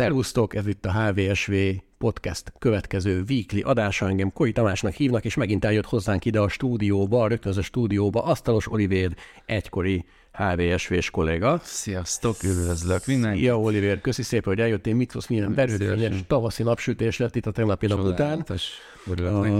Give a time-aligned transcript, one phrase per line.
[0.00, 1.52] Szervusztok, ez itt a HVSV
[1.98, 7.22] podcast következő weekly adása, engem Koi Tamásnak hívnak, és megint eljött hozzánk ide a stúdióba,
[7.22, 9.14] a rögtönző stúdióba, Asztalos Olivér,
[9.46, 11.60] egykori HVSV-s kolléga.
[11.62, 13.44] Sziasztok, üdvözlök mindenkit.
[13.44, 17.50] Ja, Olivér, köszi szépen, hogy eljöttél, mit szólsz, milyen berőkényes tavaszi napsütés lett itt a
[17.50, 18.44] tegnapi nap után.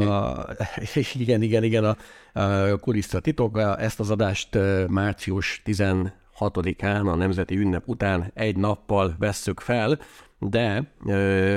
[0.07, 0.47] A,
[1.19, 1.97] igen, igen, igen, a,
[2.41, 9.61] a kulisztra titok, ezt az adást március 16-án, a Nemzeti Ünnep után egy nappal vesszük
[9.61, 9.99] fel,
[10.41, 10.93] de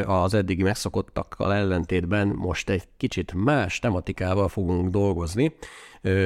[0.05, 5.55] az eddigi megszokottakkal ellentétben most egy kicsit más tematikával fogunk dolgozni.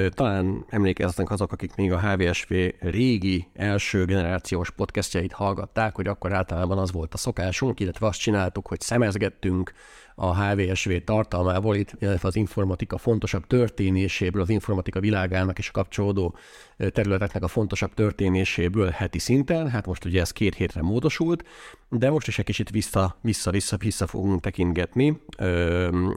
[0.10, 6.78] Talán emlékeznek azok, akik még a HVSV régi első generációs podcastjait hallgatták, hogy akkor általában
[6.78, 9.74] az volt a szokásunk, illetve azt csináltuk, hogy szemezgettünk
[10.20, 16.36] a HVSV tartalmából, illetve az informatika fontosabb történéséből, az informatika világának és a kapcsolódó
[16.78, 19.70] területeknek a fontosabb történéséből heti szinten.
[19.70, 21.44] Hát most ugye ez két hétre módosult,
[21.90, 25.22] de most is egy kicsit vissza, vissza, vissza, vissza fogunk tekintgetni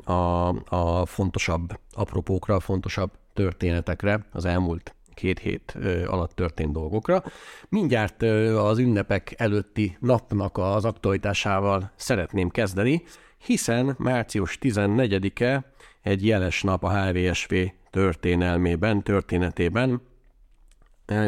[0.05, 7.23] a, a fontosabb apropókra, a fontosabb történetekre az elmúlt két hét alatt történt dolgokra.
[7.69, 8.23] Mindjárt
[8.57, 13.03] az ünnepek előtti napnak az aktualitásával szeretném kezdeni,
[13.45, 17.55] hiszen március 14-e egy jeles nap a HVSV
[17.91, 20.01] történelmében, történetében,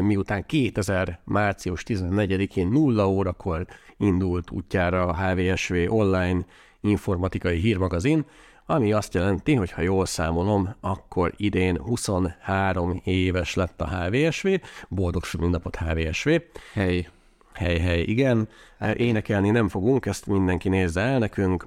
[0.01, 1.21] miután 2000.
[1.25, 6.45] március 14-én 0 órakor indult útjára a HVSV online
[6.81, 8.25] informatikai hírmagazin,
[8.67, 14.49] ami azt jelenti, hogy ha jól számolom, akkor idén 23 éves lett a HVSV,
[14.89, 16.29] boldog napot HVSV.
[16.73, 17.09] Hely.
[17.53, 18.49] Hely, hely, igen.
[18.95, 21.67] Énekelni nem fogunk, ezt mindenki nézze el nekünk,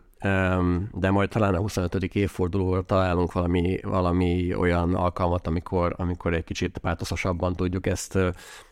[0.92, 1.96] de majd talán a 25.
[2.04, 8.18] évfordulóra találunk valami, valami olyan alkalmat, amikor, amikor egy kicsit pártoszosabban tudjuk ezt,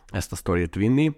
[0.07, 1.11] ezt a sztorit vinni.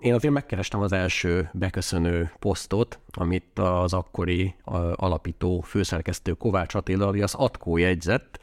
[0.00, 4.54] Én azért megkerestem az első beköszönő posztot, amit az akkori
[4.94, 8.40] alapító főszerkesztő Kovács Attila alias Atkó jegyzett,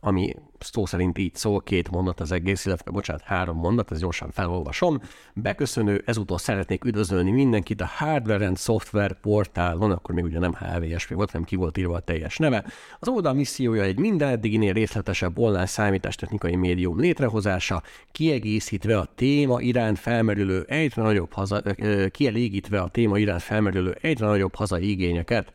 [0.00, 4.30] ami szó szerint így szól, két mondat az egész, illetve bocsánat, három mondat, ez gyorsan
[4.30, 5.00] felolvasom.
[5.34, 11.14] Beköszönő, ezúttal szeretnék üdvözölni mindenkit a Hardware and Software portálon, akkor még ugye nem HVSP
[11.14, 12.64] volt, hanem ki volt írva a teljes neve.
[12.98, 17.82] Az oldal missziója egy minden eddiginél részletesebb online számítástechnikai médium létrehozása,
[18.12, 21.62] kiegészítve a téma iránt felmerülő egyre nagyobb haza,
[22.10, 25.52] kielégítve a téma iránt felmerülő egyre nagyobb hazai igényeket.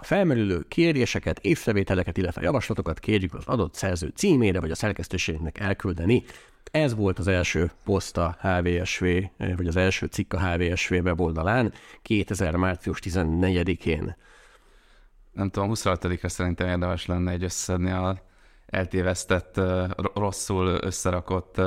[0.00, 6.24] A felmerülő kérdéseket, észrevételeket, illetve javaslatokat kérjük az adott szerző címére vagy a szerkesztőségnek elküldeni.
[6.70, 9.04] Ez volt az első poszt a HVSV,
[9.56, 11.72] vagy az első cikk a HVSV weboldalán
[12.02, 12.56] 2000.
[12.56, 14.16] március 14-én.
[15.32, 18.22] Nem tudom, 26-ra szerintem érdemes lenne egy összedni a
[18.66, 19.60] eltévesztett,
[20.14, 21.60] rosszul összerakott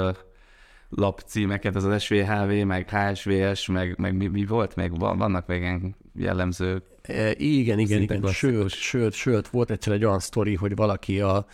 [0.95, 4.99] lapcímeket, ez az SVHV, meg HSVS, meg, meg mi, mi volt még?
[4.99, 6.83] Vannak még ilyen jellemzők.
[7.01, 8.25] E, igen, igen, igen.
[8.27, 11.45] Sőt, sőt, sőt, volt egyszer egy olyan sztori, hogy valaki a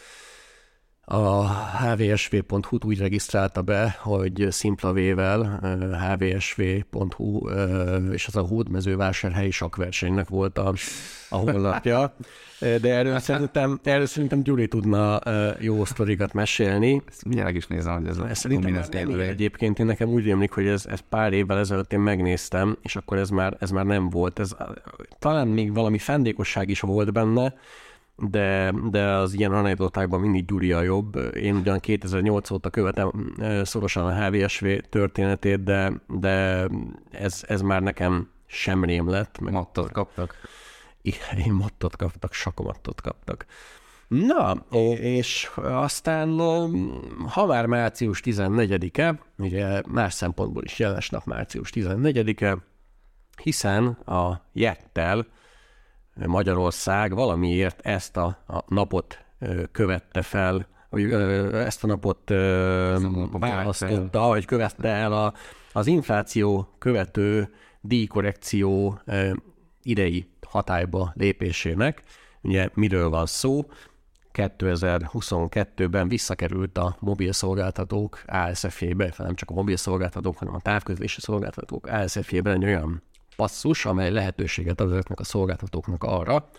[1.12, 1.48] a
[1.96, 5.60] hvsv.hu-t úgy regisztrálta be, hogy szimpla vével
[6.18, 7.50] hvsv.hu
[8.12, 10.74] és az a hódmezővásárhelyi sakversenynek volt a,
[11.30, 12.16] a honlapja.
[12.60, 15.20] De erről szerintem, erről szerintem Gyuri tudna
[15.60, 17.02] jó sztorikat mesélni.
[17.08, 18.90] Ezt mindjárt is nézem, hogy ez a Szerintem ez
[19.20, 23.18] egyébként én nekem úgy rémlik, hogy ez, ez pár évvel ezelőtt én megnéztem, és akkor
[23.18, 24.40] ez már, ez már nem volt.
[24.40, 24.56] Ez,
[25.20, 27.54] talán még valami fendékosság is volt benne,
[28.22, 31.36] de, de az ilyen anekdotákban mindig Gyuri a jobb.
[31.36, 36.68] Én ugyan 2008 óta követem szorosan a HVSV történetét, de, de
[37.12, 39.40] ez, ez már nekem sem rém lett.
[39.40, 40.36] Meg mattot kaptak.
[41.02, 43.46] Igen, mattot kaptak, sakomattot kaptak.
[44.08, 44.66] Na,
[45.00, 46.40] és aztán,
[47.28, 52.58] ha már március 14-e, ugye más szempontból is jeles nap március 14-e,
[53.42, 55.26] hiszen a Jettel
[56.26, 59.26] Magyarország valamiért ezt a, a napot
[59.72, 61.12] követte fel, vagy
[61.54, 62.30] ezt a napot
[63.32, 65.34] választotta, vagy követte el a,
[65.74, 67.50] az infláció követő
[67.82, 69.00] díjkorrekció
[69.84, 72.04] idei hatályba lépésének.
[72.42, 73.66] Ugye miről van szó?
[74.34, 81.88] 2022-ben visszakerült a mobil szolgáltatók ASF-jébe, nem csak a mobil szolgáltatók, hanem a távközlési szolgáltatók
[81.88, 83.04] ASF-jébe egy olyan
[83.40, 86.50] passzus, amely lehetőséget ad ezeknek a szolgáltatóknak arra,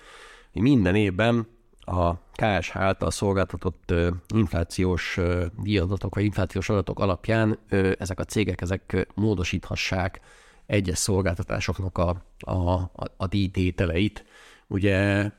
[0.53, 1.47] hogy minden évben
[1.81, 3.93] a KSH által szolgáltatott
[4.35, 5.19] inflációs
[5.63, 7.59] díjadatok vagy inflációs adatok alapján
[7.99, 10.21] ezek a cégek ezek módosíthassák
[10.67, 14.25] egyes szolgáltatásoknak a, a, a, a díjtételeit.
[14.67, 15.31] Ugye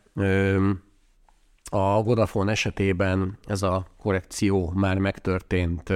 [1.70, 5.94] a Vodafone esetében ez a korrekció már megtörtént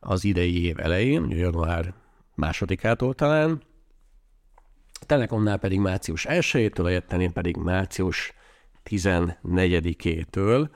[0.00, 1.94] az idei év elején, január
[2.34, 3.62] másodikától talán,
[5.04, 8.32] a Telekomnál pedig március 1-től, a Jettenén pedig március
[8.90, 10.68] 14-től.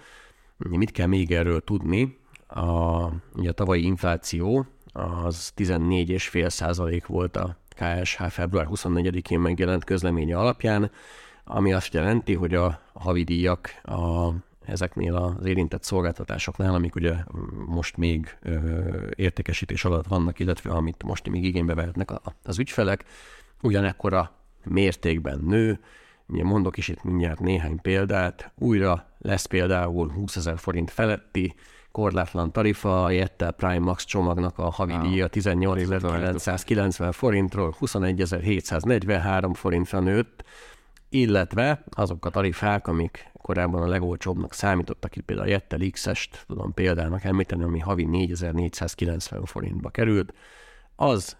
[0.56, 2.18] Mit kell még erről tudni?
[2.46, 10.38] A, ugye a tavalyi infláció az 14,5 százalék volt a KSH február 24-én megjelent közleménye
[10.38, 10.90] alapján,
[11.44, 14.28] ami azt jelenti, hogy a havidíjak a,
[14.64, 17.14] ezeknél az érintett szolgáltatásoknál, amik ugye
[17.66, 18.58] most még ö,
[19.16, 22.10] értékesítés alatt vannak, illetve amit most még igénybe vehetnek
[22.42, 23.04] az ügyfelek,
[23.62, 24.32] ugyanekkora
[24.64, 25.80] mértékben nő.
[26.26, 28.52] Ugye mondok is itt mindjárt néhány példát.
[28.58, 31.54] Újra lesz például 20 ezer forint feletti
[31.92, 40.44] korlátlan tarifa, a Jettel Prime Max csomagnak a havi díja 18.990 forintról 21.743 forintra nőtt,
[41.08, 46.74] illetve azok a tarifák, amik korábban a legolcsóbbnak számítottak, itt például a Jettel X-est tudom
[46.74, 50.34] példának említeni, ami havi 4490 forintba került,
[50.96, 51.36] az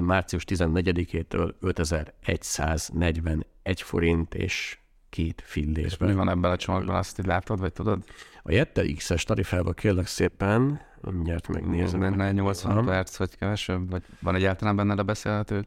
[0.00, 4.78] március 14-től 5141 forint és
[5.10, 5.84] két fillér.
[5.84, 8.04] És mi van ebben a csomagban, azt így látod, vagy tudod?
[8.42, 12.00] A Jettel X-es tarifába kérlek szépen, mindjárt megnézem.
[12.00, 12.86] Benne 80 Aha.
[12.86, 15.66] perc, vagy kevesebb, vagy van egyáltalán benne a beszélhető?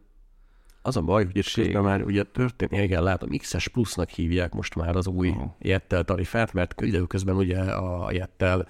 [0.82, 4.96] Az a baj, hogy itt már ugye történik, igen, látom, XS plusznak hívják most már
[4.96, 5.44] az új oh.
[5.60, 8.68] Jettel tarifát, mert időközben ugye a Jettel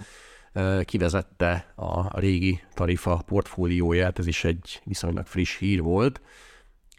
[0.85, 6.21] kivezette a régi tarifa portfólióját, ez is egy viszonylag friss hír volt,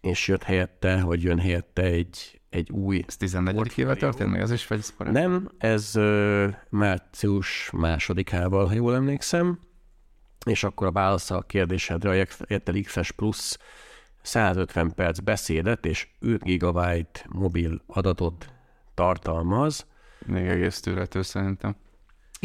[0.01, 3.05] és jött helyette, hogy jön helyette egy, egy új...
[3.07, 3.79] Ez 14.
[3.79, 9.59] éve történt meg, ez is vagy Nem, ez uh, március másodikával, ha jól emlékszem,
[10.47, 13.57] és akkor a válasz a kérdésedre a Jettel XS Plus
[14.23, 16.81] 150 perc beszédet és 5 GB
[17.29, 18.53] mobil adatot
[18.95, 19.87] tartalmaz.
[20.27, 21.77] Még egész tűrető szerintem.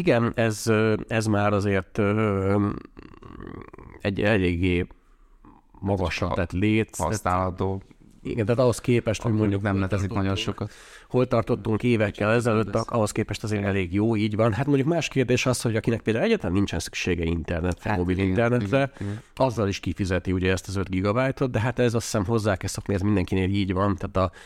[0.00, 0.64] Igen, ez,
[1.08, 2.00] ez már azért
[4.00, 4.86] egy eléggé
[5.80, 6.96] magasra tett lét.
[6.96, 7.82] Használható.
[8.22, 10.70] Igen, tehát ahhoz képest, hogy mondjuk nem letezik nagyon sokat.
[11.08, 14.52] Hol tartottunk évekkel ezelőtt, ahhoz képest azért elég jó, így van.
[14.52, 18.28] Hát mondjuk más kérdés az, hogy akinek például egyáltalán nincsen szüksége internetre, hát, mobil igen,
[18.28, 19.20] internetre, igen.
[19.36, 22.68] azzal is kifizeti ugye ezt az 5 gigabájtot, de hát ez azt hiszem hozzá kell
[22.68, 23.96] szokni, ez mindenkinél így van.
[23.96, 24.36] Tehát a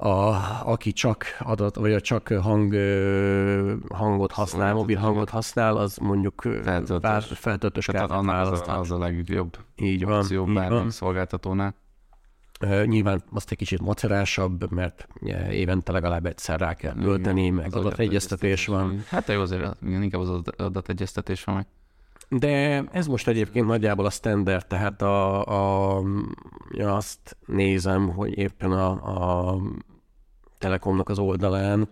[0.00, 0.34] a,
[0.64, 2.74] aki csak adat, vagy csak hang,
[3.94, 9.56] hangot használ, mobil hangot használ, az mondjuk feltöltős, feltöltős Tehát annak az, az a legjobb
[9.76, 11.74] így van, opció bármelyik szolgáltatónál.
[12.84, 15.08] Nyilván azt egy kicsit macerásabb, mert
[15.50, 19.04] évente legalább egyszer rá kell tölteni, meg adategyeztetés van.
[19.08, 21.66] Hát jó, azért inkább az adategyeztetés van meg.
[22.28, 25.44] De ez most egyébként nagyjából a standard, tehát a,
[25.96, 26.02] a,
[26.70, 29.60] ja, azt nézem, hogy éppen a, a
[30.58, 31.88] Telekomnak az oldalán,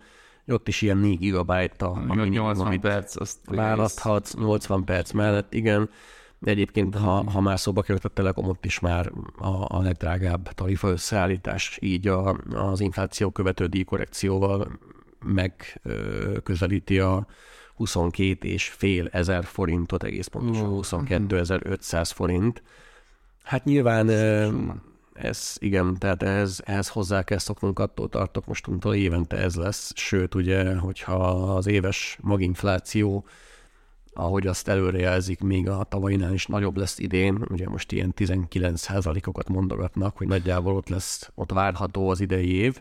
[0.47, 5.91] ott is ilyen 4 gigabyte a, a 80 perc, azt választhatsz 80 perc mellett, igen.
[6.41, 10.89] Egyébként, ha, ha már szóba került a Telekom, ott is már a, a legdrágább tarifa
[10.89, 14.79] összeállítás, így a, az infláció követő díjkorrekcióval
[15.25, 17.27] megközelíti a
[17.77, 20.69] 22 és fél ezer forintot, egész pontosan
[21.09, 22.63] 22.500 forint.
[23.43, 24.09] Hát nyilván
[25.13, 30.35] ez, igen, tehát ehhez, ehhez hozzá kell szoknunk, attól tartok mostantól évente ez lesz, sőt
[30.35, 31.15] ugye, hogyha
[31.57, 33.27] az éves maginfláció,
[34.13, 40.17] ahogy azt előrejelzik, még a tavainál is nagyobb lesz idén, ugye most ilyen 19%-okat mondogatnak,
[40.17, 42.81] hogy nagyjából ott lesz, ott várható az idei év,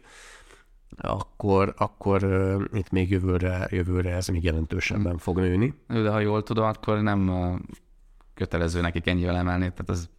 [0.97, 5.73] akkor, akkor uh, itt még jövőre, jövőre ez még jelentősebben fog nőni.
[5.87, 7.31] De ha jól tudom, akkor nem
[8.33, 10.09] kötelező nekik ennyivel emelni, tehát ez,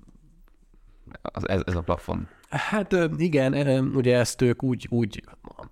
[1.42, 2.28] ez, ez a plafon.
[2.48, 5.24] Hát igen, ugye ezt ők úgy, úgy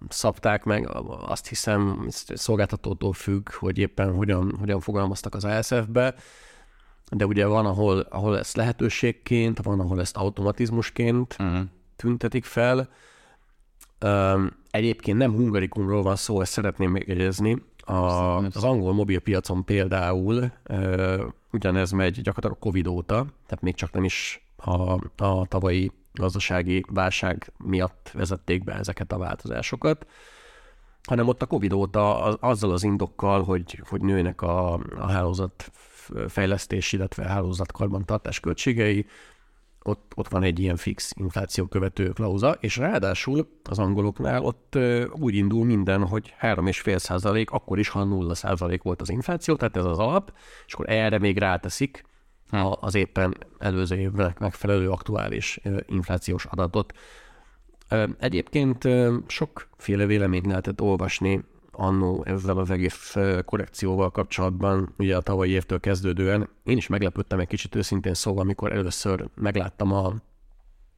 [0.08, 0.88] szabták meg,
[1.26, 6.14] azt hiszem szolgáltatótól függ, hogy éppen hogyan, hogyan fogalmaztak az ASF-be,
[7.10, 11.60] de ugye van, ahol, ahol ezt lehetőségként, van, ahol ezt automatizmusként uh-huh.
[11.96, 12.88] tüntetik fel.
[14.74, 17.62] Egyébként nem hungarikumról van szó, ezt szeretném megjegyezni.
[17.84, 17.94] A,
[18.36, 20.52] az angol mobilpiacon például
[21.52, 27.52] ugyanez megy gyakorlatilag Covid óta, tehát még csak nem is a, a tavalyi gazdasági válság
[27.58, 30.06] miatt vezették be ezeket a változásokat,
[31.02, 35.70] hanem ott a Covid óta azzal az indokkal, hogy, hogy nőnek a, a hálózat
[36.28, 39.06] fejlesztés, illetve hálózat karbantartás költségei,
[39.86, 44.78] ott, ott van egy ilyen fix infláció követő klauza, és ráadásul az angoloknál ott
[45.12, 49.76] úgy indul minden, hogy 3,5 százalék, akkor is, ha 0 százalék volt az infláció, tehát
[49.76, 50.32] ez az alap,
[50.66, 52.02] és akkor erre még ráteszik
[52.80, 56.92] az éppen előző évnek megfelelő aktuális inflációs adatot.
[58.18, 58.88] Egyébként
[59.26, 61.44] sokféle véleményt lehetett olvasni
[61.76, 66.48] annó ezzel az egész korrekcióval kapcsolatban, ugye a tavalyi évtől kezdődően.
[66.64, 70.14] Én is meglepődtem egy kicsit őszintén szóval, amikor először megláttam a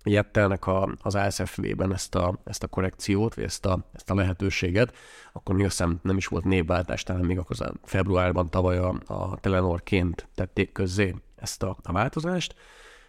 [0.08, 4.96] Jettelnek a, az ASFV-ben ezt a, ezt a korrekciót, vagy ezt a, ezt a lehetőséget,
[5.32, 10.28] akkor még azt nem is volt névváltás, talán még akkor februárban tavaly a, a Telenorként
[10.34, 12.54] tették közzé ezt a, a változást,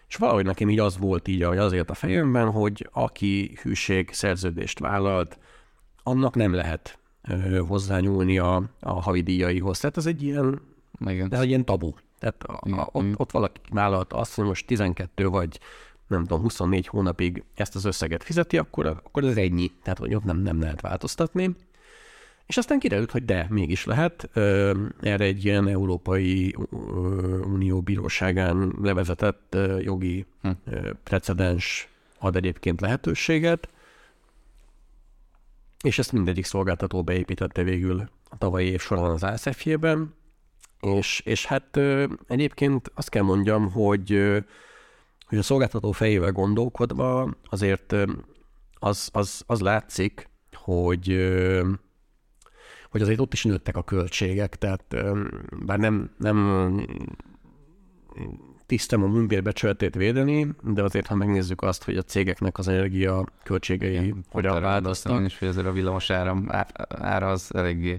[0.08, 4.78] és valahogy nekem így az volt így, hogy azért a fejemben, hogy aki hűség szerződést
[4.78, 5.38] vállalt,
[6.02, 6.98] annak nem lehet
[7.66, 9.78] hozzányúlni a, a havidíjaihoz.
[9.78, 10.60] Tehát ez egy ilyen,
[11.06, 11.28] Igen.
[11.28, 11.92] de egy ilyen tabu.
[12.18, 15.60] Tehát a, a, ott, ott valaki vállalta azt, hogy most 12 vagy
[16.06, 19.70] nem tudom, 24 hónapig ezt az összeget fizeti, akkor, akkor ez ennyi.
[19.82, 21.56] Tehát, hogy ott nem, nem lehet változtatni.
[22.46, 24.28] És aztán kiderült, hogy de, mégis lehet.
[25.00, 26.54] Erre egy ilyen Európai
[27.44, 30.50] Unió bíróságán levezetett jogi hm.
[31.04, 33.68] precedens ad egyébként lehetőséget,
[35.84, 40.14] és ezt mindegyik szolgáltató beépítette végül a tavalyi év során az ASF-jében,
[40.80, 41.80] és, és hát
[42.26, 44.08] egyébként azt kell mondjam, hogy,
[45.26, 47.94] hogy a szolgáltató fejével gondolkodva azért
[48.74, 51.16] az, az, az látszik, hogy
[52.90, 54.96] hogy azért ott is nőttek a költségek, tehát
[55.64, 56.36] bár nem, nem
[58.68, 63.92] tisztem a műbérbecsületét védeni, de azért, ha megnézzük azt, hogy a cégeknek az energia költségei
[63.92, 65.24] Igen, hogyan változtak.
[65.24, 66.48] És hogy azért a villamos áram,
[66.88, 67.98] ára az eléggé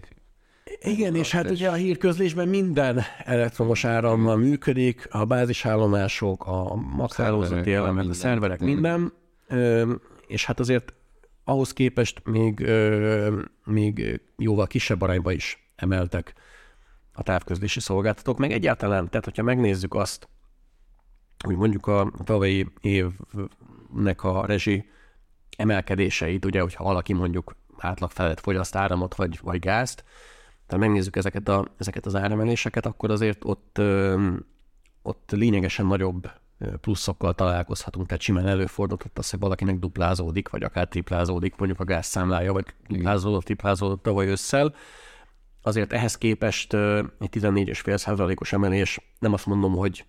[0.82, 8.10] igen, és hát ugye a hírközlésben minden elektromos árammal működik, a bázisállomások, a maxhálózati elemek,
[8.10, 9.14] a szerverek, minden,
[10.28, 10.94] és hát azért
[11.44, 12.70] ahhoz képest még,
[13.66, 16.34] még jóval kisebb arányba is emeltek
[17.14, 20.28] a távközlési szolgáltatók, meg egyáltalán, tehát hogyha megnézzük azt,
[21.46, 24.90] hogy mondjuk a tavalyi évnek a rezsi
[25.58, 30.04] emelkedéseit, ugye, hogyha valaki mondjuk átlag felett fogyaszt áramot vagy, vagy gázt,
[30.68, 33.82] tehát megnézzük ezeket, a, ezeket az áremeléseket, akkor azért ott,
[35.02, 36.32] ott lényegesen nagyobb
[36.82, 42.54] pluszokkal találkozhatunk, tehát simán előfordulhat az, hogy valakinek duplázódik, vagy akár triplázódik mondjuk a gázszámlája,
[42.54, 44.74] vagy duplázódott, triplázódott tavaly ősszel.
[45.62, 50.06] Azért ehhez képest egy 14,5%-os emelés, nem azt mondom, hogy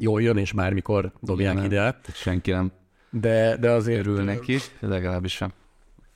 [0.00, 2.00] jól jön, és bármikor dobják Igen, ide.
[2.12, 2.72] Senki nem
[3.10, 4.06] de, de azért...
[4.06, 5.52] Örül neki, legalábbis sem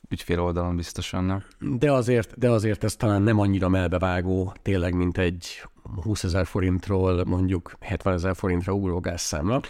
[0.08, 1.44] ügyfél oldalon biztosan nem.
[1.58, 5.62] De azért, de azért ez talán nem annyira melbevágó, tényleg, mint egy
[6.02, 9.60] 20 ezer forintról mondjuk 70 ezer forintra ugró gázszámla.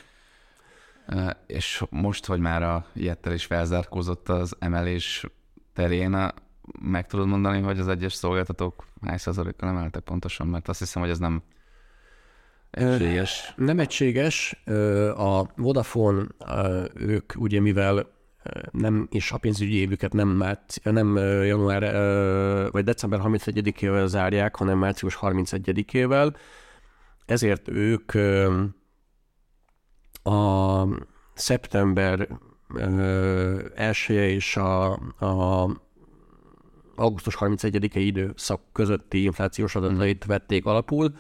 [1.47, 5.27] És most, hogy már a Jettel is felzárkózott az emelés
[5.73, 6.33] terén,
[6.81, 11.11] meg tudod mondani, hogy az egyes szolgáltatók hány százalékkal emeltek pontosan, mert azt hiszem, hogy
[11.11, 11.43] ez nem
[12.75, 13.55] egységes.
[13.57, 14.63] Nem egységes.
[15.17, 16.27] A Vodafone,
[16.95, 18.13] ők ugye mivel
[18.71, 21.83] nem, és a pénzügyi évüket nem, márci, nem január
[22.71, 26.35] vagy december 31-ével zárják, hanem március 31-ével.
[27.27, 28.13] Ezért ők
[30.23, 30.83] a
[31.35, 32.29] szeptember
[33.75, 35.71] elsője és a, a
[36.97, 41.15] augusztus 31-e időszak közötti inflációs adatait vették alapul,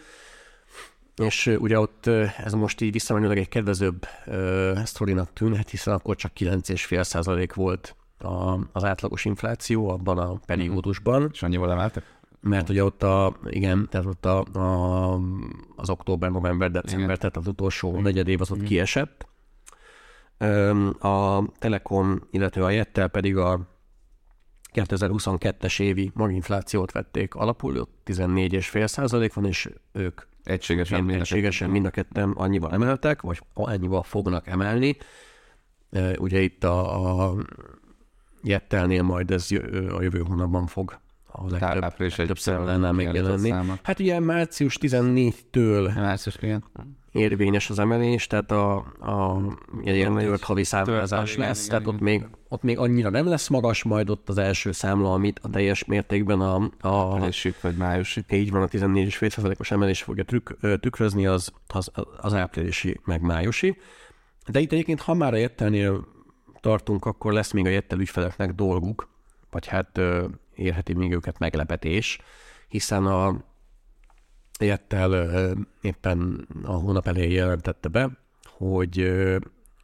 [1.16, 2.06] és ugye ott
[2.44, 7.96] ez most így visszamenőleg egy kedvezőbb uh, sztorinak tűnhet, hiszen akkor csak 9,5 százalék volt
[8.18, 11.28] a, az átlagos infláció abban a periódusban.
[11.32, 12.04] És annyival emeltek?
[12.40, 15.20] Mert ugye ott a, igen, tehát ott a, a,
[15.76, 17.18] az október, november, december, igen.
[17.18, 18.68] tehát az utolsó negyed év az ott igen.
[18.68, 19.26] kiesett.
[20.98, 23.60] A Telekom, illetve a Jettel pedig a
[24.72, 31.86] 2022-es évi maginflációt vették alapul, ott 14,5 százalék van, és ők Egységesen, mind, egységesen mind
[31.86, 34.96] a ketten annyival emeltek, vagy annyival fognak emelni.
[36.18, 37.34] Ugye itt a, a
[38.42, 39.48] Jettelnél majd ez
[39.90, 43.54] a jövő hónapban fog a legtöbb, legtöbb szerelennel megjelenni.
[43.82, 46.64] Hát ugye március 14-től március, igen.
[47.14, 49.40] Érvényes az emelés, tehát a, a
[49.82, 54.28] jelenlőtt havi számlázás lesz, tehát ott még, ott még annyira nem lesz magas, majd ott
[54.28, 58.24] az első számla, amit a teljes mértékben a, a Áprilisig vagy májusig.
[58.30, 61.90] Így van, a 14,5%-os emelés fogja trükk, tükrözni az, az,
[62.20, 63.76] az áprilisi meg májusi.
[64.46, 66.06] De itt egyébként, ha már a Jettelnél
[66.60, 69.08] tartunk, akkor lesz még a Jettel ügyfeleknek dolguk,
[69.50, 70.00] vagy hát
[70.54, 72.18] érheti még őket meglepetés,
[72.68, 73.44] hiszen a
[74.60, 78.10] Jettel éppen a hónap elején jelentette be,
[78.42, 79.22] hogy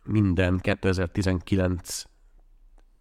[0.04, 2.04] minden 2019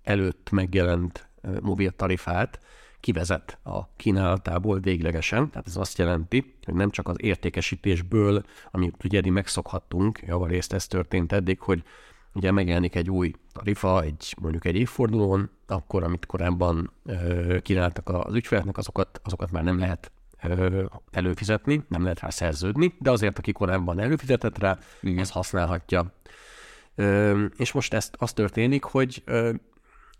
[0.04, 1.30] előtt megjelent
[1.62, 2.60] mobil tarifát
[3.00, 5.50] kivezet a kínálatából véglegesen.
[5.50, 10.88] Tehát ez azt jelenti, hogy nem csak az értékesítésből, amit ugye eddig megszokhattunk, javarészt ez
[10.88, 11.84] történt eddig, hogy
[12.34, 16.92] ugye megjelenik egy új tarifa, egy, mondjuk egy évfordulón, akkor, amit korábban
[17.62, 20.12] kínáltak az ügyfeleknek, azokat, azokat már nem lehet
[21.12, 25.20] előfizetni, nem lehet rá szerződni, de azért, aki korábban előfizetett rá, Igen.
[25.20, 26.14] az használhatja.
[27.58, 29.24] És most ezt az történik, hogy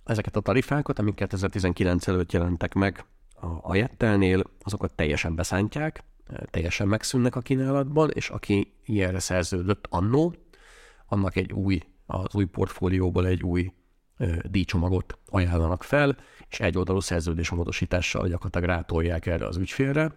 [0.06, 3.06] ezeket a tarifákat, amik 2019 előtt jelentek meg
[3.62, 6.04] a, Jettelnél, azokat teljesen beszántják,
[6.46, 10.36] teljesen megszűnnek a kínálatban, és aki ilyenre szerződött annó,
[11.08, 13.74] annak egy új, az új portfólióból egy új
[14.44, 16.18] díjcsomagot ajánlanak fel,
[16.50, 20.12] és egy oldalú szerződésmódosítással gyakorlatilag rátolják erre az ügyfélre.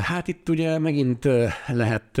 [0.00, 1.28] Hát itt ugye megint
[1.66, 2.20] lehet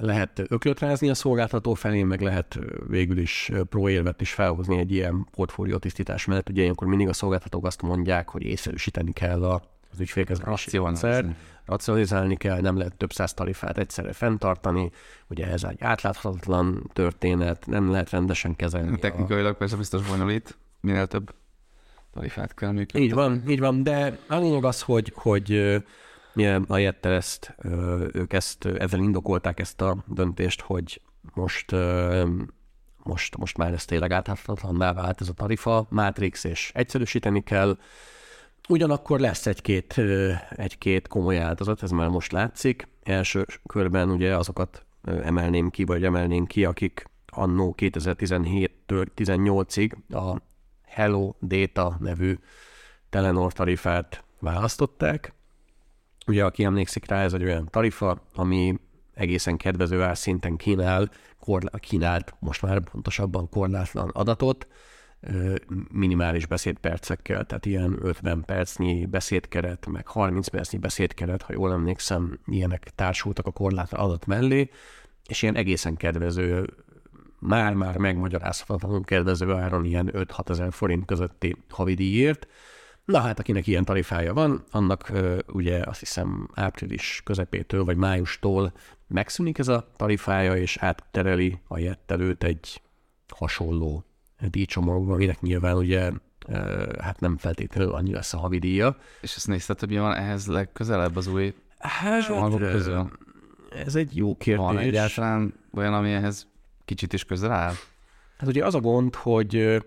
[0.00, 5.26] lehet öklöt rázni a szolgáltató felé, meg lehet végül is proélvet is felhozni egy ilyen
[5.30, 6.48] portfólió tisztítás mellett.
[6.48, 12.36] Ugye ilyenkor mindig a szolgáltatók azt mondják, hogy észszerűsíteni kell a, az ügyfélkezelési rendszer, racionalizálni
[12.36, 14.90] kell, nem lehet több száz tarifát egyszerre fenntartani,
[15.28, 18.98] ugye ez egy átláthatatlan történet, nem lehet rendesen kezelni.
[18.98, 19.56] Technikailag a...
[19.56, 21.34] persze biztos bonyolít, minél több
[22.12, 23.06] tarifát kell működni.
[23.06, 25.52] Így van, így van, de a lényeg az, hogy, hogy
[26.66, 27.54] a Jettel ezt,
[28.12, 31.00] ők ezt, ezzel indokolták ezt a döntést, hogy
[31.34, 31.74] most,
[33.02, 37.78] most, most már ez tényleg átháthatatlanná vált ez a tarifa, Matrix, és egyszerűsíteni kell.
[38.70, 40.00] Ugyanakkor lesz egy-két,
[40.50, 42.88] egy-két komoly áldozat, ez már most látszik.
[43.02, 50.42] Első körben ugye azokat emelném ki, vagy emelném ki, akik annó 2017-től 18-ig a
[50.86, 52.38] Hello Data nevű
[53.08, 55.34] Telenor tarifát választották,
[56.26, 58.78] Ugye, aki emlékszik rá, ez egy olyan tarifa, ami
[59.14, 61.10] egészen kedvező árszinten kínál,
[61.40, 64.66] korlá- kínált most már pontosabban korlátlan adatot,
[65.90, 72.90] minimális beszédpercekkel, tehát ilyen 50 percnyi beszédkeret, meg 30 percnyi beszédkeret, ha jól emlékszem, ilyenek
[72.94, 74.70] társultak a korlátlan adat mellé,
[75.28, 76.74] és ilyen egészen kedvező,
[77.38, 82.46] már-már megmagyarázhatatlanul kedvező áron ilyen 5-6 ezer forint közötti havidíjért,
[83.04, 85.12] Na hát, akinek ilyen tarifája van, annak
[85.46, 88.72] ugye azt hiszem április közepétől vagy májustól
[89.06, 92.82] megszűnik ez a tarifája, és áttereli a jettelőt egy
[93.28, 94.04] hasonló
[94.48, 96.10] díjcsomagba, aminek nyilván ugye
[96.98, 98.96] hát nem feltétlenül annyi lesz a havidíja.
[99.20, 102.26] És ezt nézted, hogy mi van ehhez legközelebb az új hát,
[102.58, 103.10] közül?
[103.84, 104.64] Ez egy jó kérdés.
[104.64, 106.46] Van egyáltalán olyan, ami ehhez
[106.84, 107.72] kicsit is közel áll?
[108.38, 109.82] Hát ugye az a gond, hogy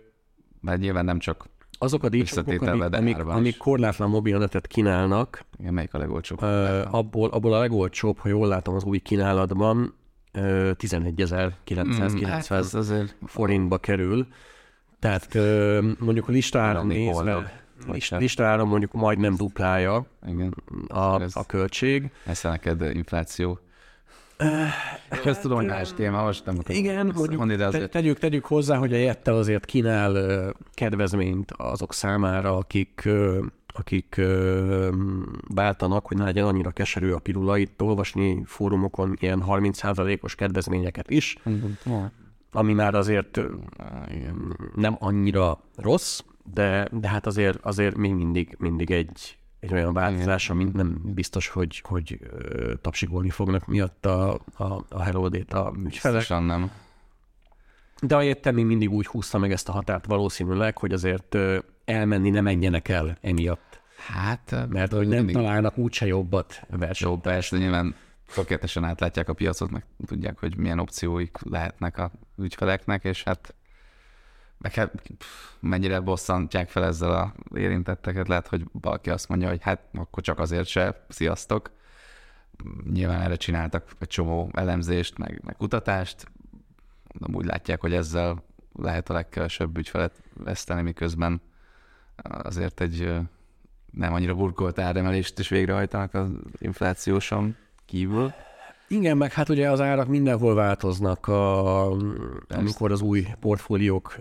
[0.62, 1.46] mert nyilván nem csak
[1.84, 6.44] azok a díjcsomagok, amik, amik, amik korlátlan mobilnetet kínálnak, Igen, melyik a legolcsóbb?
[6.44, 9.94] Uh, abból, abból a legolcsóbb, ha jól látom az új kínálatban,
[10.34, 14.28] 11.990 mm, hát forintba kerül.
[15.00, 15.38] Tehát
[16.00, 17.63] mondjuk a listára nézve,
[18.10, 20.56] listára mondjuk majdnem duplája Igen.
[20.88, 22.12] A, a költség.
[22.26, 23.60] Ez neked infláció
[25.26, 26.82] ezt tudom, hogy más téma, most nem akarom.
[26.82, 27.91] Igen, mondjuk, azért.
[27.91, 33.10] tegyük, tegyük hozzá, hogy a Jettel azért kínál kedvezményt azok számára, akik
[33.73, 34.21] akik
[35.47, 41.38] váltanak, hogy ne legyen annyira keserű a pirula, itt olvasni fórumokon ilyen 30%-os kedvezményeket is,
[42.51, 43.39] ami már azért
[44.75, 46.21] nem annyira rossz,
[46.53, 51.47] de, de hát azért, azért még mindig, mindig egy, egy olyan változás, amit nem biztos,
[51.47, 52.19] hogy, hogy
[52.81, 56.17] tapsigolni fognak miatt a, a, a Hello Data ügyfelek.
[56.17, 56.71] Biztosan nem.
[58.01, 61.38] De a még mindig úgy húzta meg ezt a határt valószínűleg, hogy azért
[61.86, 63.82] elmenni ne menjenek el emiatt.
[64.08, 65.36] Hát, mert hogy nem mindig...
[65.36, 67.12] találnak úgyse jobbat versenyt.
[67.12, 67.96] Jó, persze, nyilván
[68.34, 73.56] tökéletesen átlátják a piacot, meg tudják, hogy milyen opcióik lehetnek a ügyfeleknek, és hát
[74.58, 74.91] meg hát
[75.60, 80.39] mennyire bosszantják fel ezzel a érintetteket, lehet, hogy valaki azt mondja, hogy hát akkor csak
[80.39, 81.72] azért se, sziasztok.
[82.91, 86.32] Nyilván erre csináltak egy csomó elemzést, meg, meg kutatást,
[87.13, 88.43] de úgy látják, hogy ezzel
[88.74, 91.41] lehet a legkevesebb ügyfelet veszteni, miközben
[92.21, 93.13] azért egy
[93.91, 98.34] nem annyira burkolt áremelést is végrehajtanak az inflációson kívül.
[98.88, 101.91] Igen, meg hát ugye az árak mindenhol változnak, a,
[102.49, 104.19] amikor az új portfóliók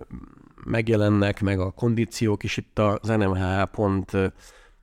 [0.65, 4.13] megjelennek, meg a kondíciók is itt az NMH pont,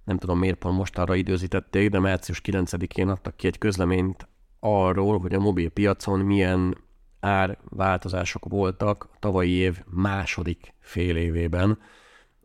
[0.04, 4.28] nem tudom miért pont most arra időzítették, de március 9-én adtak ki egy közleményt
[4.60, 6.78] arról, hogy a mobil piacon milyen
[7.20, 11.80] árváltozások voltak tavalyi év második fél évében.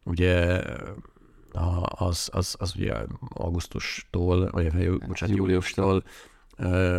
[0.05, 0.62] Ugye
[1.83, 2.95] az, az, az ugye
[3.29, 6.05] augusztustól, vagy bocsánat, júliustól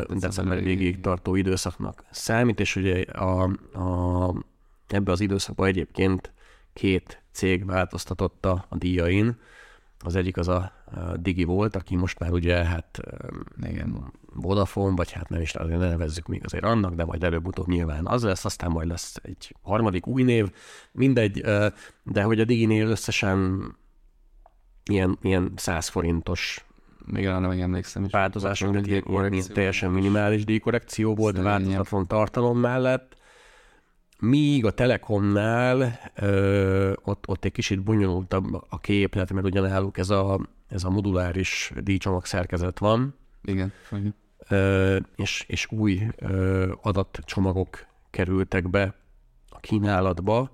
[0.10, 4.34] december végéig tartó időszaknak számít, és ugye a, a,
[4.88, 6.34] ebbe az időszakban egyébként
[6.74, 9.40] két cég változtatotta a díjain.
[10.06, 13.00] Az egyik az a, a Digi volt, aki most már ugye hát
[13.64, 14.14] Igen.
[14.34, 18.24] Vodafone, vagy hát nem is azért nevezzük még azért annak, de majd előbb-utóbb nyilván az
[18.24, 20.52] lesz, aztán majd lesz egy harmadik új név,
[20.92, 21.42] mindegy,
[22.04, 23.70] de hogy a Diginél összesen
[24.86, 26.66] ilyen, ilyen 100 forintos
[27.06, 28.12] még arra meg emlékszem is.
[28.12, 28.82] Változások,
[29.54, 33.18] teljesen minimális díjkorrekció volt, változatlan tartalom mellett,
[34.30, 40.40] Míg a Telekomnál ö, ott, ott egy kicsit bonyolultabb a képlet, mert ugyanáluk ez a,
[40.68, 43.16] ez a moduláris díjcsomag szerkezet van.
[43.44, 43.72] Igen.
[44.48, 48.96] Ö, és, és új ö, adatcsomagok kerültek be
[49.50, 50.52] a kínálatba,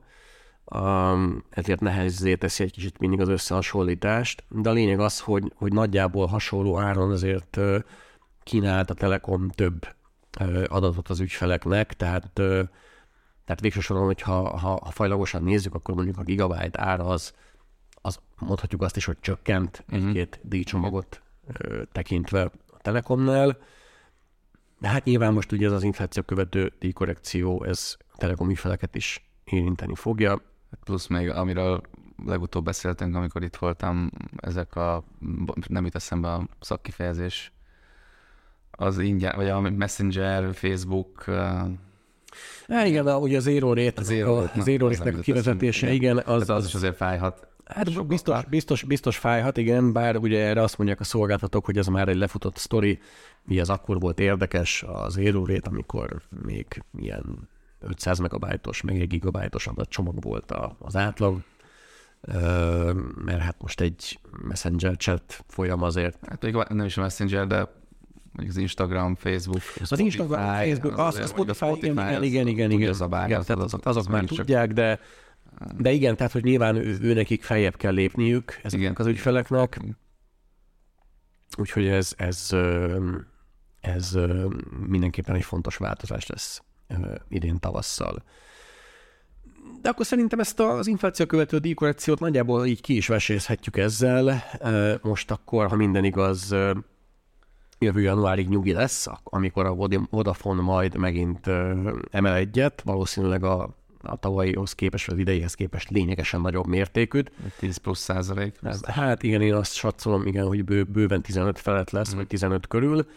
[0.65, 5.73] um, ezért nehezzé teszi egy kicsit mindig az összehasonlítást, de a lényeg az, hogy, hogy
[5.73, 7.77] nagyjából hasonló áron azért ö,
[8.43, 9.87] kínált a Telekom több
[10.39, 12.63] ö, adatot az ügyfeleknek, tehát ö,
[13.45, 17.33] tehát végső soron, hogyha ha, ha fajlagosan nézzük, akkor mondjuk a gigabyte ára az,
[18.01, 20.07] az mondhatjuk azt is, hogy csökkent uh-huh.
[20.07, 23.57] egy-két díjcsomagot ö, tekintve a Telekomnál.
[24.79, 29.29] De hát nyilván most ugye ez az infláció követő díjkorrekció, ez a Telekom ügyfeleket is
[29.43, 30.41] érinteni fogja.
[30.83, 31.81] Plusz még, amiről
[32.25, 35.03] legutóbb beszéltünk, amikor itt voltam, ezek a,
[35.67, 37.51] nem jut eszembe a szakkifejezés,
[38.71, 41.25] az ingyen, vagy a Messenger, Facebook,
[42.67, 45.91] Hát igen, a, ugye az zero rate, az zero, a, az zero rate a kivezetése,
[45.91, 46.17] igen.
[46.17, 47.47] Az, az, az is azért fájhat.
[47.65, 51.87] Hát biztos, biztos, biztos fájhat, igen, bár ugye erre azt mondják a szolgáltatók, hogy ez
[51.87, 52.99] már egy lefutott sztori,
[53.43, 59.07] mi az akkor volt érdekes az zero rate, amikor még ilyen 500 megabajtos, meg egy
[59.07, 61.41] gigabajtos adatcsomag volt az átlag,
[63.25, 66.17] mert hát most egy messenger chat folyam azért.
[66.27, 67.80] Hát még nem is a messenger, de
[68.31, 72.89] mondjuk az Instagram, Facebook, Az Instagram, Facebook, az, az, a Spotify, igen, igen, igen, igen,
[72.89, 74.99] az a bár, igen, tehát azok, azok már tudják, de
[75.77, 78.95] de igen, tehát hogy nyilván ő, ő nekik feljebb kell lépniük ezeknek igen.
[78.97, 79.79] az ügyfeleknek,
[81.57, 82.49] úgyhogy ez, ez,
[83.81, 84.17] ez
[84.87, 86.61] mindenképpen egy fontos változás lesz
[87.29, 88.23] idén tavasszal.
[89.81, 94.43] De akkor szerintem ezt az infláció követő díjkorrekciót nagyjából így ki is vesézhetjük ezzel.
[95.01, 96.55] Most akkor, ha minden igaz,
[97.83, 99.75] jövő januárig nyugi lesz, amikor a
[100.09, 101.47] Vodafone majd megint
[102.11, 103.69] emel egyet, valószínűleg a,
[104.01, 107.31] a tavalyihoz képest, az ideihez képest lényegesen nagyobb mértékűt.
[107.59, 108.55] 10 plusz százalék.
[108.83, 112.17] Hát igen, én azt satszolom, igen, hogy bő, bőven 15 felett lesz, mm.
[112.17, 113.07] vagy 15 körül,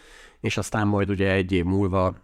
[0.41, 2.15] és aztán majd ugye egy év múlva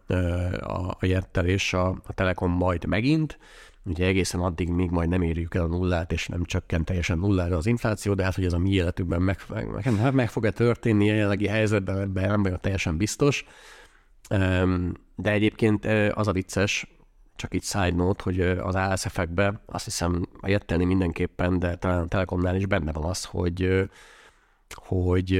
[0.60, 3.38] a, a Jettel és a, a Telekom majd megint,
[3.84, 7.56] ugye egészen addig még majd nem érjük el a nullát, és nem csökkent teljesen nullára
[7.56, 11.10] az infláció, de hát, hogy ez a mi életükben meg, meg, meg, meg fog-e történni
[11.10, 13.44] a jelenlegi helyzetben, ebben nem vagyok teljesen biztos.
[15.16, 16.86] De egyébként az a vicces,
[17.36, 22.06] csak így side note, hogy az ASF-ekben azt hiszem a Jettelni mindenképpen, de talán a
[22.06, 23.88] Telekomnál is benne van az, hogy,
[24.74, 25.32] hogy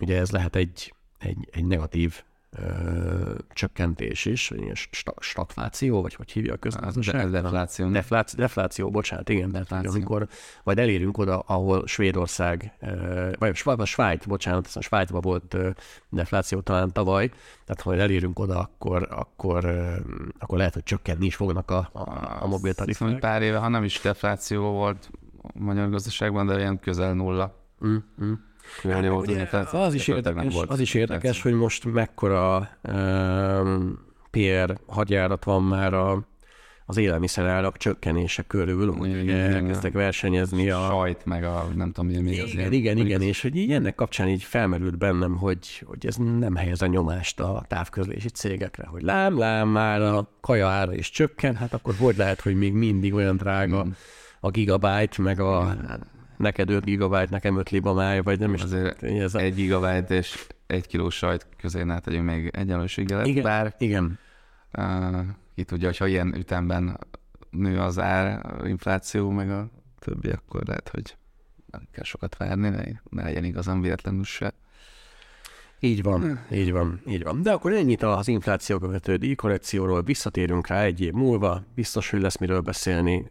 [0.00, 4.76] ugye ez lehet egy, egy, egy negatív ö, csökkentés is, vagy ilyen
[5.18, 7.30] stagfláció, vagy hogy hívja a közgazdaság?
[7.30, 7.88] Defláció.
[7.88, 9.90] Defláció, defláció, bocsánat, igen, defláció.
[9.90, 10.28] amikor
[10.62, 12.72] vagy elérünk oda, ahol Svédország,
[13.38, 15.56] vagy, vagy Svájc, bocsánat, a Svájcban volt
[16.08, 17.28] defláció talán tavaly,
[17.64, 19.64] tehát ha elérünk oda, akkor, akkor,
[20.38, 23.18] akkor lehet, hogy csökkenni is fognak a, a, a mobiltarifák.
[23.18, 25.10] Pár éve, ha nem is defláció volt
[25.42, 27.56] a magyar gazdaságban, de ilyen közel nulla.
[27.86, 28.32] Mm-hmm.
[28.82, 33.98] Milyen jó ugye, az, is érdekes, volt az is érdekes, hogy most mekkora um,
[34.30, 36.28] PR hadjárat van már a,
[36.86, 40.86] az élelmiszerárak csökkenése körül, hogy igen, elkezdtek versenyezni a...
[40.90, 43.94] Sajt, meg a nem tudom, mi még az Igen, igen, igen, és hogy így ennek
[43.94, 49.02] kapcsán így felmerült bennem, hogy, hogy ez nem helyez a nyomást a távközlési cégekre, hogy
[49.02, 53.14] lám, lám, már a kaja ára is csökken, hát akkor hogy lehet, hogy még mindig
[53.14, 53.90] olyan drága mm.
[54.40, 55.76] a gigabyte, meg a
[56.38, 58.62] neked 5 gigabyte, nekem 5 libamája, vagy nem is.
[58.62, 59.38] Azért ez a...
[59.38, 64.18] egy gigabyte és egy kiló sajt közé ne tegyünk még egyenlőségelet, igen, bár igen.
[64.78, 65.20] Uh,
[65.54, 66.98] ki tudja, hogyha ilyen ütemben
[67.50, 71.16] nő az ár, infláció, meg a többi, akkor lehet, hogy
[71.70, 74.54] nem kell sokat várni, ne, ne legyen igazán véletlenül se.
[75.80, 77.42] Így van, így van, így van.
[77.42, 82.36] De akkor ennyit az infláció követő díjkorrekcióról, visszatérünk rá egy év múlva, biztos, hogy lesz
[82.38, 83.30] miről beszélni,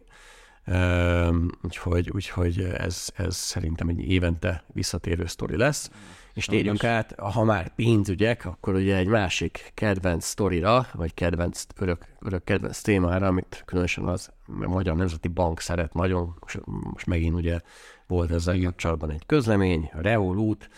[1.62, 5.90] Úgyhogy, úgyhogy ez, ez szerintem egy évente visszatérő sztori lesz.
[6.34, 12.04] És térjünk át, ha már pénzügyek, akkor ugye egy másik kedvenc sztorira, vagy kedvenc, örök,
[12.20, 17.60] örök kedvenc témára, amit különösen az Magyar Nemzeti Bank szeret nagyon, most, most megint ugye
[18.06, 20.68] volt ezzel kapcsolatban egy közlemény, a Revolut,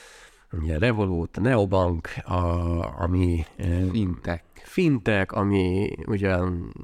[0.52, 2.42] ugye Revolut, Neobank, a,
[3.02, 3.44] ami...
[3.92, 6.36] Fintech fintek, ami ugye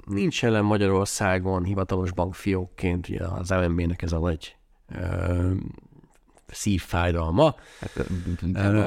[0.06, 4.56] nincs jelen Magyarországon hivatalos bankfiókként, ugye az MNB-nek ez a nagy
[4.94, 5.50] ö,
[6.46, 7.54] szívfájdalma.
[7.80, 8.06] Hát,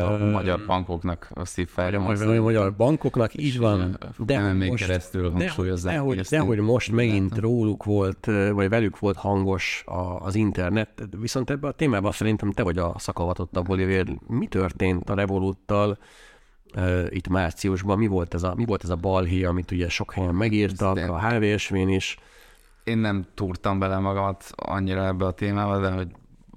[0.01, 2.07] a magyar bankoknak a szívfájdalma.
[2.07, 3.97] A, a magyar bankoknak, így van.
[4.17, 6.03] De nem még most, keresztül hangsúlyozzák.
[6.03, 9.83] De, de, hogy most megint róluk volt, vagy velük volt hangos
[10.19, 14.07] az internet, viszont ebben a témában szerintem te vagy a szakavatottabb, Oliver.
[14.27, 15.97] Mi történt a Revoluttal?
[16.75, 17.97] Uh, itt márciusban.
[17.97, 21.05] Mi volt ez a, mi volt ez a balhé, amit ugye sok helyen megírtak, de...
[21.05, 22.17] a HVSV-n is.
[22.83, 26.07] Én nem túrtam bele magamat annyira ebbe a témába, de hogy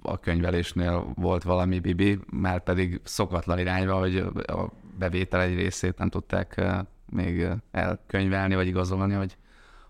[0.03, 6.09] a könyvelésnél volt valami bibi, már pedig szokatlan irányba, hogy a bevétel egy részét nem
[6.09, 6.62] tudták
[7.07, 9.37] még elkönyvelni, vagy igazolni, hogy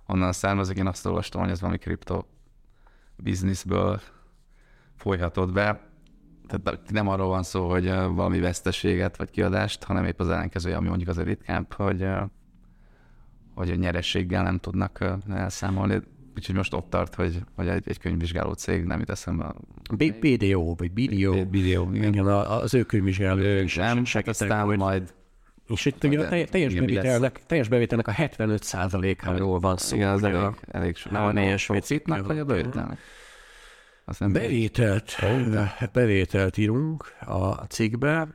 [0.06, 0.76] onnan származik.
[0.76, 2.24] Én azt olvastam, hogy ez valami kripto
[3.16, 4.00] bizniszből
[4.96, 5.91] folyhatott be
[6.60, 10.88] tehát nem arról van szó, hogy valami veszteséget vagy kiadást, hanem épp az ellenkezője, ami
[10.88, 12.06] mondjuk az ritkább, hogy,
[13.54, 16.00] hogy a nyerességgel nem tudnak elszámolni.
[16.36, 19.54] Úgyhogy most ott tart, hogy, hogy egy, egy könyvvizsgáló cég nem jut eszembe.
[19.96, 21.44] BDO, vagy BDO.
[21.44, 22.12] BDO, igen.
[22.12, 23.40] igen az ő könyvvizsgáló.
[23.40, 24.78] Ő nem, aztán hogy...
[24.78, 25.14] majd
[25.68, 29.96] és itt ugye a teljes, bevételnek, teljes bevételnek a 75%-áról van szó.
[29.96, 31.12] Igen, az elég, elég sok.
[31.12, 32.98] Nem a teljes citnak, vagy a bevételnek?
[34.18, 35.90] Bevételt, oh.
[35.92, 38.28] bevételt írunk a cikkbe,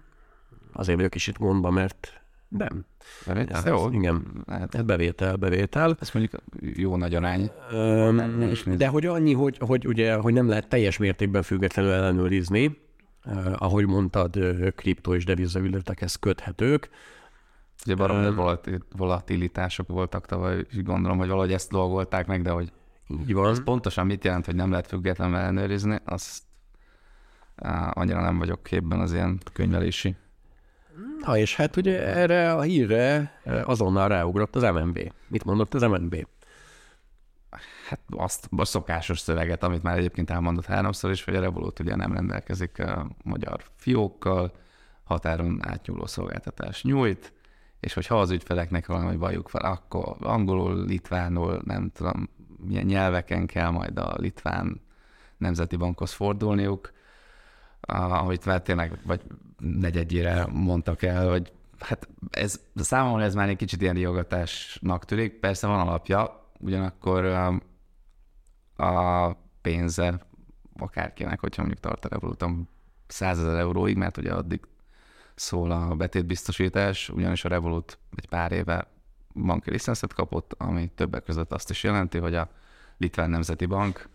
[0.73, 2.85] azért vagyok kicsit gondba, mert nem.
[3.25, 3.61] Bevétel?
[3.65, 3.91] Ja, jó.
[3.91, 4.85] Igen, lehet.
[4.85, 5.97] bevétel, bevétel.
[5.99, 7.51] Ez mondjuk jó nagy arány.
[7.71, 8.21] Um,
[8.77, 12.77] de hogy annyi, hogy, hogy, ugye, hogy nem lehet teljes mértékben függetlenül ellenőrizni,
[13.25, 14.39] uh, ahogy mondtad,
[14.75, 16.89] kripto és devizaügyletekhez köthetők.
[17.85, 18.57] Ugye barom um,
[18.97, 22.71] volatilitások voltak tavaly, és gondolom, hogy valahogy ezt dolgolták meg, de hogy
[23.09, 23.49] így van.
[23.49, 26.43] Ez pontosan mit jelent, hogy nem lehet függetlenül ellenőrizni, azt
[27.55, 30.15] á, annyira nem vagyok képben az ilyen könyvelési.
[31.19, 35.11] Na és hát ugye erre a hírre azonnal ráugrott az MNB.
[35.27, 36.27] Mit mondott az MNB?
[37.89, 41.95] Hát azt a szokásos szöveget, amit már egyébként elmondott háromszor is, hogy a Revolut ugye
[41.95, 44.51] nem rendelkezik a magyar fiókkal,
[45.03, 47.33] határon átnyúló szolgáltatás nyújt,
[47.79, 53.69] és hogyha az ügyfeleknek valami bajuk van, akkor angolul, litvánul, nem tudom, milyen nyelveken kell
[53.69, 54.81] majd a litván
[55.37, 56.91] nemzeti bankhoz fordulniuk,
[57.81, 59.21] ahogy már tényleg vagy
[59.59, 65.67] negyedjére mondtak el, hogy hát ez számomra ez már egy kicsit ilyen riogatásnak tűnik, persze
[65.67, 67.25] van alapja, ugyanakkor
[68.75, 70.27] a pénze
[70.79, 72.69] akárkinek, hogyha mondjuk tart a Revolutom
[73.07, 74.59] 100 ezer euróig, mert ugye addig
[75.35, 78.87] szól a betétbiztosítás, ugyanis a Revolut egy pár éve
[79.45, 82.49] banki licenszet kapott, ami többek között azt is jelenti, hogy a
[82.97, 84.09] Litván Nemzeti Bank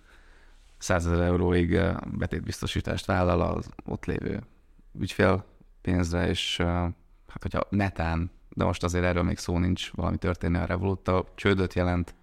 [0.79, 4.43] 100 ezer euróig eh, betétbiztosítást vállal az ott lévő
[4.99, 5.45] ügyfél
[5.81, 6.67] pénzre, és eh,
[7.27, 11.75] hát hogyha netán, de most azért erről még szó nincs, valami történni a Revoluttal, csődöt
[11.75, 12.15] jelent,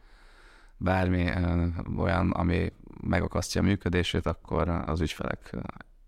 [0.78, 5.56] bármi eh, olyan, ami megakasztja a működését, akkor az ügyfelek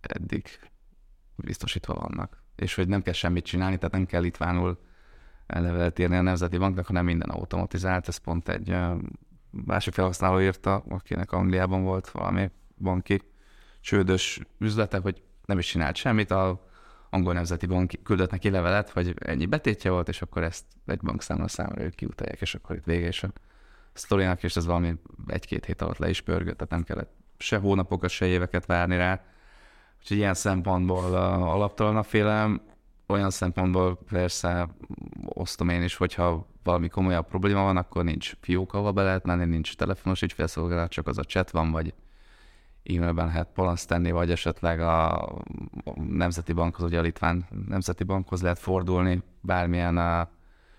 [0.01, 0.59] eddig
[1.35, 2.43] biztosítva vannak.
[2.55, 4.79] És hogy nem kell semmit csinálni, tehát nem kell litvánul
[5.59, 8.07] levelet írni a Nemzeti Banknak, hanem minden automatizált.
[8.07, 8.75] Ez pont egy
[9.49, 13.21] másik felhasználó írta, akinek Angliában volt valami banki
[13.81, 16.69] csődös üzlete, hogy nem is csinált semmit, a
[17.09, 21.47] angol nemzeti bank küldött neki levelet, hogy ennyi betétje volt, és akkor ezt egy bankszámla
[21.47, 23.31] számára ők kiutalják, és akkor itt vége is a
[23.93, 24.93] sztorinak, és ez valami
[25.27, 29.23] egy-két hét alatt le is pörgött, tehát nem kellett se hónapokat, se éveket várni rá.
[29.99, 32.61] Úgyhogy ilyen szempontból uh, alaptalan a félelem
[33.11, 34.67] olyan szempontból persze
[35.25, 39.45] osztom én is, hogyha valami komolyabb probléma van, akkor nincs fiók, ahova be lehet menni,
[39.45, 41.93] nincs telefonos ügyfélszolgálat, csak az a chat van, vagy
[42.83, 45.29] e-mailben lehet palanszt tenni, vagy esetleg a
[45.95, 50.29] Nemzeti Bankhoz, ugye a Litván Nemzeti Bankhoz lehet fordulni bármilyen a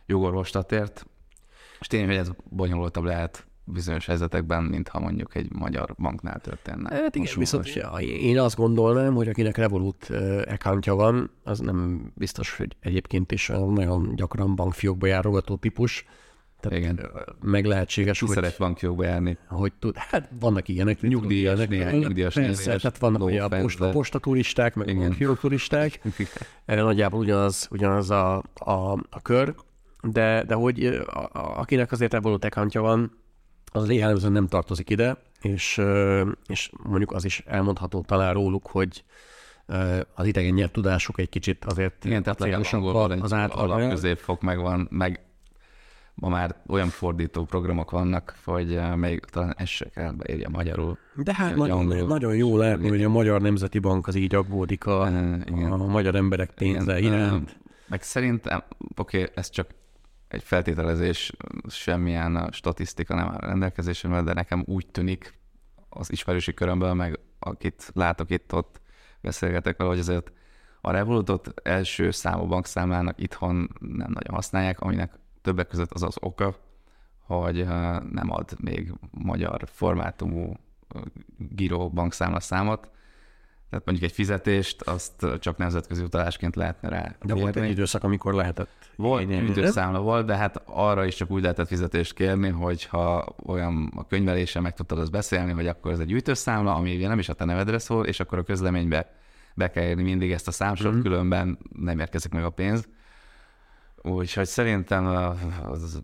[0.07, 1.07] jogorvoslatért.
[1.81, 6.95] És tényleg, hogy ez bonyolultabb lehet bizonyos helyzetekben, mintha mondjuk egy magyar banknál történne.
[6.95, 10.11] Hát igen, viszont ja, én azt gondolnám, hogy akinek Revolut
[10.49, 16.05] accountja van, az nem biztos, hogy egyébként is nagyon gyakran bankfiókba járogató típus.
[16.61, 17.11] Tehát igen.
[17.41, 18.35] Meg lehetséges, Ki hogy...
[18.35, 19.39] szeret bankfiókba járni?
[19.49, 21.01] Hogy tud, hát vannak ilyenek.
[21.01, 22.35] Nyugdíjas, néhány nyugdíjas.
[22.35, 25.01] Persze, tehát vannak a posta, postaturisták, meg igen.
[25.01, 26.01] bankfiókturisták.
[26.65, 29.55] Erre nagyjából ugyanaz, ugyanaz a, a, a kör.
[30.03, 33.22] De, de hogy a, a, akinek azért Revolut accountja van,
[33.73, 35.81] az a nem tartozik ide, és,
[36.47, 39.05] és mondjuk az is elmondható talán róluk, hogy
[40.15, 43.89] az idegen nyelv tudásuk egy kicsit azért Igen, tehát legalább az átlag.
[43.89, 45.21] középfok megvan, meg
[46.15, 50.99] ma már olyan fordító programok vannak, hogy még talán ez se kell beírja magyarul.
[51.15, 55.09] De hát nagyon, nagyon jó lehet, hogy a Magyar Nemzeti Bank az így aggódik a,
[55.45, 55.73] Igen.
[55.73, 57.61] a magyar emberek pénze iránt.
[57.87, 58.63] Meg szerintem,
[58.97, 59.69] oké, okay, ez csak
[60.33, 61.33] egy feltételezés,
[61.69, 65.39] semmilyen statisztika nem áll rendelkezésemre, de nekem úgy tűnik
[65.89, 68.81] az ismerősi körömből, meg akit látok itt-ott,
[69.21, 70.33] beszélgetek vele, hogy azért
[70.81, 76.57] a Revolutot első számú bankszámlának itthon nem nagyon használják, aminek többek között az az oka,
[77.19, 77.65] hogy
[78.11, 80.55] nem ad még magyar formátumú
[81.37, 82.91] Giro bankszámla számot,
[83.73, 87.15] tehát mondjuk egy fizetést, azt csak nemzetközi utalásként lehetne rá.
[87.23, 88.69] De volt egy időszak, amikor lehetett.
[88.97, 94.07] Volt, időszámla volt, de hát arra is csak úgy lehetett fizetést kérni, hogyha olyan a
[94.07, 97.45] könyvelése meg tudtad azt beszélni, hogy akkor ez egy gyűjtőszámla, ami nem is a te
[97.45, 99.15] nevedre szól, és akkor a közleménybe
[99.55, 101.03] be kell érni mindig ezt a számsort, mm-hmm.
[101.03, 102.89] különben nem érkezik meg a pénz.
[104.03, 105.07] Úgyhogy szerintem
[105.65, 106.03] az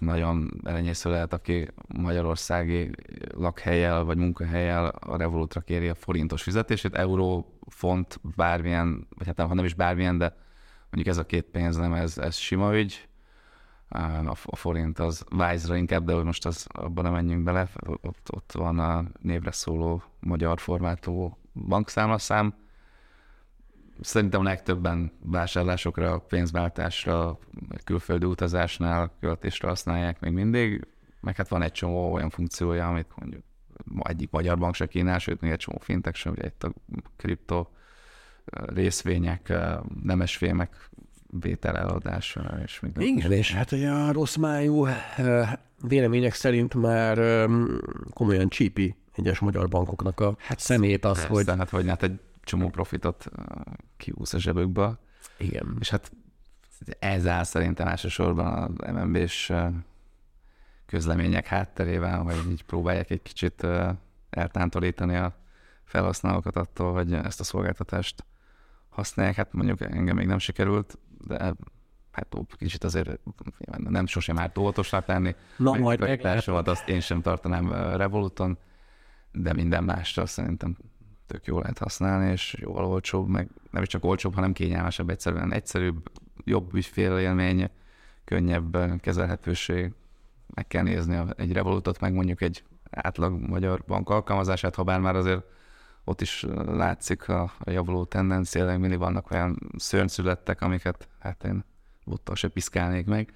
[0.00, 2.90] nagyon elenyésző lehet, aki magyarországi
[3.34, 9.54] lakhelyel vagy munkahelyel a Revolutra kéri a forintos fizetését, euró, font, bármilyen, vagy hát ha
[9.54, 10.36] nem is bármilyen, de
[10.90, 13.08] mondjuk ez a két pénz nem, ez, ez sima ügy.
[14.24, 18.78] A, forint az Wise-ra inkább, de most az, abban nem menjünk bele, ott, ott van
[18.78, 22.54] a névre szóló magyar formátú bankszámlaszám,
[24.00, 27.38] szerintem a legtöbben vásárlásokra, pénzváltásra,
[27.84, 30.86] külföldi utazásnál, költésre használják még mindig,
[31.20, 33.42] meg hát van egy csomó olyan funkciója, amit mondjuk
[34.02, 36.72] egyik magyar bank se kínál, sőt még egy csomó fintek sem, ugye itt a
[37.16, 37.66] kripto
[38.66, 39.52] részvények,
[40.02, 40.90] nemesfémek
[41.40, 43.02] vétel eladása, és minden.
[43.02, 44.86] Igen, és hát ugye a rossz májú
[45.82, 47.46] vélemények szerint már
[48.10, 51.46] komolyan csípi egyes magyar bankoknak a hát szemét az, persze, hogy...
[51.46, 53.30] Hát, hogy hát egy csomó profitot
[53.96, 54.98] kiúsz a zsebükbe.
[55.38, 55.76] Igen.
[55.80, 56.12] És hát
[56.98, 59.52] ez áll szerintem elsősorban az MNB-s
[60.86, 63.66] közlemények hátterében, hogy így próbálják egy kicsit
[64.30, 65.36] eltántorítani a
[65.84, 68.24] felhasználókat attól, hogy ezt a szolgáltatást
[68.88, 69.36] használják.
[69.36, 71.54] Hát mondjuk engem még nem sikerült, de
[72.12, 73.20] hát kicsit azért
[73.76, 75.34] nem sosem árt óvatosnak lenni.
[75.56, 76.24] Na, majd meg
[76.68, 78.58] azt én sem tartanám Revoluton,
[79.32, 80.76] de minden másra szerintem
[81.30, 85.52] tök jól lehet használni, és jóval olcsóbb, meg nem is csak olcsóbb, hanem kényelmesebb, egyszerűen
[85.52, 86.10] egyszerűbb,
[86.44, 87.70] jobb ügyfélélmény,
[88.24, 89.92] könnyebb kezelhetőség.
[90.54, 95.16] Meg kell nézni egy Revolutot, meg mondjuk egy átlag magyar bank alkalmazását, ha bár már
[95.16, 95.42] azért
[96.04, 101.64] ott is látszik a, javuló tendencia, de mindig vannak olyan szörnyszülettek, amiket hát én
[102.04, 103.34] buttal se piszkálnék meg.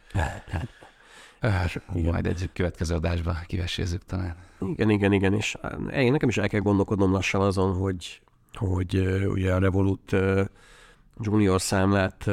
[1.95, 2.13] Igen.
[2.13, 4.37] Majd egy következő adásban kivesézzük talán.
[4.61, 5.57] Igen, igen, igen, és
[5.93, 8.21] én nekem is el kell gondolkodnom lassan azon, hogy,
[8.53, 10.17] hogy ugye a Revolut
[11.21, 12.31] junior számlát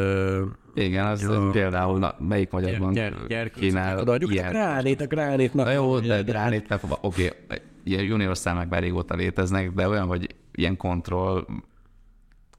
[0.73, 4.49] igen, az jó, például na, melyik magyar bank gyer, gyer, kínál adjuk ilyen...
[4.49, 5.65] Gránét, a Gránitnak.
[5.65, 10.35] Na jó, de Gránit, oké, okay, ilyen junior számlák már régóta léteznek, de olyan, hogy
[10.51, 11.45] ilyen kontroll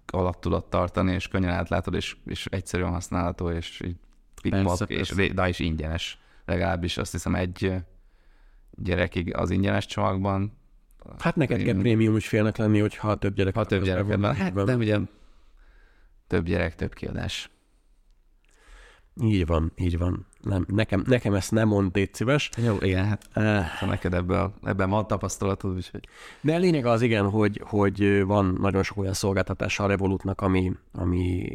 [0.07, 3.97] alatt tudod tartani, és könnyen átlátod, és, és egyszerűen használható, és így
[4.51, 6.22] persze, és de is ingyenes
[6.53, 7.75] legalábbis azt hiszem egy
[8.71, 10.53] gyerekig az ingyenes csomagban.
[11.19, 11.65] Hát neked én...
[11.65, 13.55] kell prémium félnek lenni, hogyha több gyerek.
[13.55, 14.35] Ha több gyerek van.
[14.35, 14.99] Hát nem ugye
[16.27, 17.51] több gyerek, több kiadás.
[19.23, 20.27] Így van, így van.
[20.41, 22.51] Nem, nekem, nekem ezt nem mond, légy szíves.
[22.57, 26.09] Jó, igen, hát uh, neked ebben, ebben van tapasztalatod, úgyhogy...
[26.41, 30.73] De a lényeg az igen, hogy, hogy van nagyon sok olyan szolgáltatás a Revolutnak, ami,
[30.93, 31.51] ami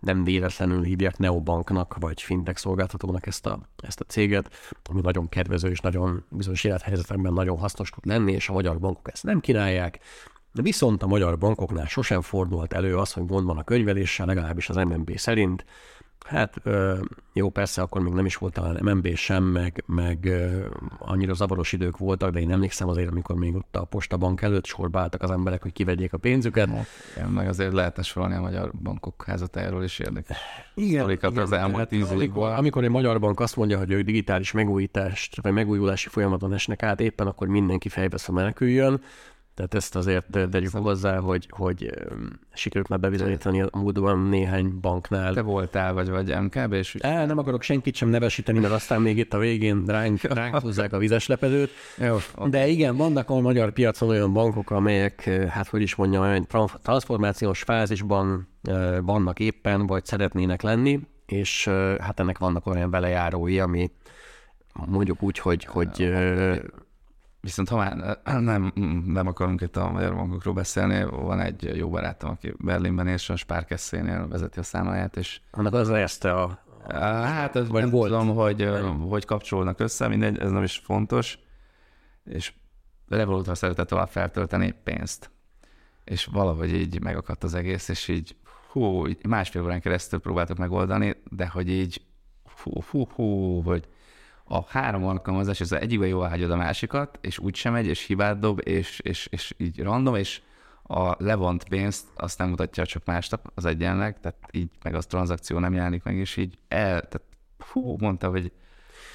[0.00, 4.50] nem véletlenül hívják neobanknak, vagy fintech szolgáltatónak ezt a, ezt a céget,
[4.90, 9.12] ami nagyon kedvező és nagyon bizonyos élethelyzetekben nagyon hasznos tud lenni, és a magyar bankok
[9.12, 9.98] ezt nem kínálják.
[10.52, 14.68] De viszont a magyar bankoknál sosem fordult elő az, hogy gond van a könyveléssel, legalábbis
[14.68, 15.64] az MNB szerint,
[16.26, 16.60] Hát
[17.32, 20.28] jó, persze, akkor még nem is volt talán MNB sem, meg, meg
[20.98, 25.00] annyira zavaros idők voltak, de én emlékszem azért, amikor még ott a postabank előtt sorba
[25.00, 26.68] álltak az emberek, hogy kivegyék a pénzüket.
[27.16, 30.38] Igen, meg azért lehetne sorolni a magyar bankok házatájáról is érdekes.
[30.74, 34.52] Igen, igen az elmúlt tíz amikor, amikor egy magyar bank azt mondja, hogy ők digitális
[34.52, 39.00] megújítást, vagy megújulási folyamaton esnek át, éppen akkor mindenki fejbe meneküljön,
[39.60, 41.90] tehát ezt azért tegyük hozzá, hogy, hogy
[42.54, 45.34] sikerült már bebizonyítani a múltban néhány banknál.
[45.34, 46.94] Te voltál, vagy, vagy MKB, és...
[46.94, 50.92] El, nem akarok senkit sem nevesíteni, mert aztán még itt a végén ránk, ránk hozzák
[50.92, 51.70] a vizes lepedőt.
[51.98, 56.46] Jó, De igen, vannak a magyar piacon olyan bankok, amelyek, hát hogy is mondjam, egy
[56.82, 58.48] transformációs fázisban
[59.00, 61.68] vannak éppen, vagy szeretnének lenni, és
[62.00, 63.90] hát ennek vannak olyan velejárói, ami
[64.86, 66.12] mondjuk úgy, hogy, hogy
[67.40, 68.72] Viszont ha már nem,
[69.06, 73.36] nem akarunk itt a magyar bankokról beszélni, van egy jó barátom, aki Berlinben és a
[73.36, 75.40] Sparkessénél vezeti a számláját, és...
[75.50, 76.58] Annak az ezt a...
[76.88, 78.10] Hát ez nem volt.
[78.10, 78.68] tudom, hogy,
[79.08, 81.38] hogy kapcsolnak össze, mindegy, ez nem is fontos,
[82.24, 82.52] és
[83.08, 85.30] Revolutra szeretett tovább feltölteni pénzt.
[86.04, 88.36] És valahogy így megakadt az egész, és így
[88.70, 92.02] hú, így másfél órán keresztül próbáltak megoldani, de hogy így
[92.62, 93.88] hú, hú, hú, hogy
[94.52, 98.38] a három alkalmazás, ez egyikben jól hagyod a másikat, és úgy sem megy, és hibát
[98.38, 100.40] dob, és, és, és így random, és
[100.82, 105.58] a levont pénzt azt nem mutatja csak másnap az egyenleg, tehát így meg az tranzakció
[105.58, 107.22] nem jelenik meg, és így el, tehát
[107.72, 108.52] hú, mondta, hogy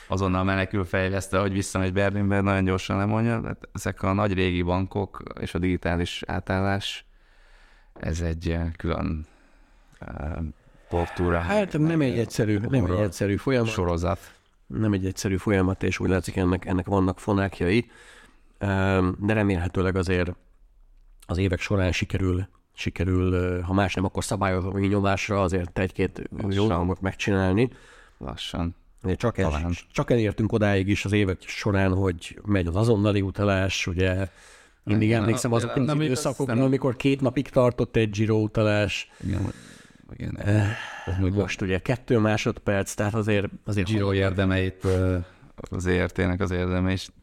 [0.08, 3.42] azonnal menekül fejleszte, hogy visszamegy Berlinbe, nagyon gyorsan lemondja.
[3.42, 7.06] Tehát ezek a nagy régi bankok és a digitális átállás,
[7.94, 9.26] ez egy eh, külön
[10.02, 10.44] uh,
[10.90, 11.40] portúra.
[11.40, 13.70] Hát nem egy egyszerű, nem egy egyszerű folyamat.
[13.70, 14.35] Sorozat.
[14.68, 17.90] Nem egy egyszerű folyamat, és úgy látszik, ennek, ennek vannak fonákjai,
[19.18, 20.32] de remélhetőleg azért
[21.26, 27.02] az évek során sikerül, sikerül, ha más nem, akkor szabályozói nyomásra azért egy-két jó dolgot
[27.02, 27.70] megcsinálni.
[28.18, 28.76] Lassan.
[29.16, 29.54] Csak, ez,
[29.92, 34.30] csak elértünk odáig is az évek során, hogy megy az azonnali utalás, ugye
[34.84, 39.12] mindig emlékszem azokra az időszakokra, amikor két napig tartott egy Giro utalás.
[39.24, 39.54] Igen,
[40.18, 40.38] igen.
[40.38, 40.78] Eh,
[41.34, 43.48] most ugye kettő másodperc, tehát azért...
[43.66, 44.88] azért Giro érdemeit
[45.56, 47.14] az ERT-nek az érdemeit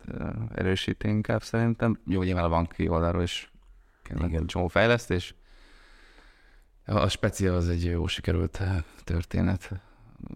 [0.54, 2.00] erősíti inkább szerintem.
[2.06, 3.52] Jó, nyilván a banki oldalról is
[4.10, 4.46] igen.
[4.46, 5.34] csomó fejlesztés.
[6.84, 8.62] A speciál az egy jó sikerült
[9.04, 9.70] történet.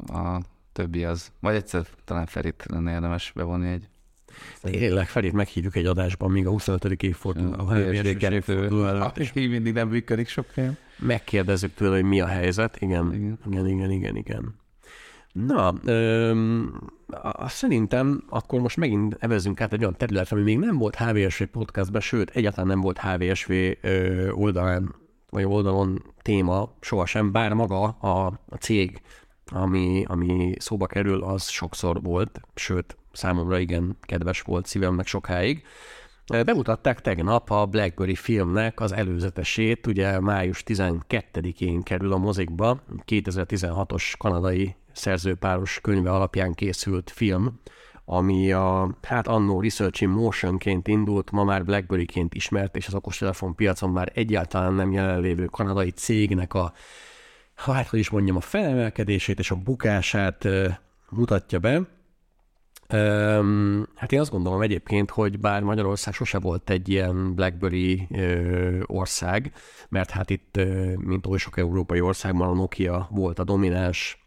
[0.06, 0.40] A
[0.72, 1.32] többi az.
[1.40, 3.88] Vagy egyszer talán Ferit lenne érdemes bevonni egy
[4.62, 7.02] Tényleg, Ferit meghívjuk egy adásban, míg a 25.
[7.02, 9.18] évforduló, a hőmérsékforduló előtt.
[9.18, 10.76] És így mindig nem működik sok helyen.
[10.98, 12.80] Megkérdezzük tőle, hogy mi a helyzet.
[12.80, 14.16] Igen, igen, igen, igen, igen.
[14.16, 14.54] igen.
[15.44, 16.80] Na, öm,
[17.20, 21.42] azt szerintem akkor most megint evezünk át egy olyan területre, ami még nem volt HVSV
[21.42, 24.94] podcastban, sőt, egyáltalán nem volt HVSV ö, oldalán,
[25.30, 29.00] vagy oldalon téma sohasem, bár maga a, a cég,
[29.44, 35.62] ami, ami szóba kerül, az sokszor volt, sőt, számomra igen kedves volt szívemnek sokáig.
[36.26, 44.74] Bemutatták tegnap a Blackberry filmnek az előzetesét, ugye május 12-én kerül a mozikba, 2016-os kanadai
[44.92, 47.60] szerzőpáros könyve alapján készült film,
[48.04, 53.54] ami a, hát annó Research in Motion-ként indult, ma már BlackBerry-ként ismert, és az okostelefon
[53.54, 56.72] piacon már egyáltalán nem jelenlévő kanadai cégnek a,
[57.54, 60.48] hát hogy is mondjam, a felemelkedését és a bukását
[61.10, 61.95] mutatja be.
[63.94, 68.08] Hát én azt gondolom egyébként, hogy bár Magyarország sose volt egy ilyen BlackBerry
[68.86, 69.52] ország,
[69.88, 70.60] mert hát itt,
[70.96, 74.26] mint oly sok európai országban a Nokia volt a domináns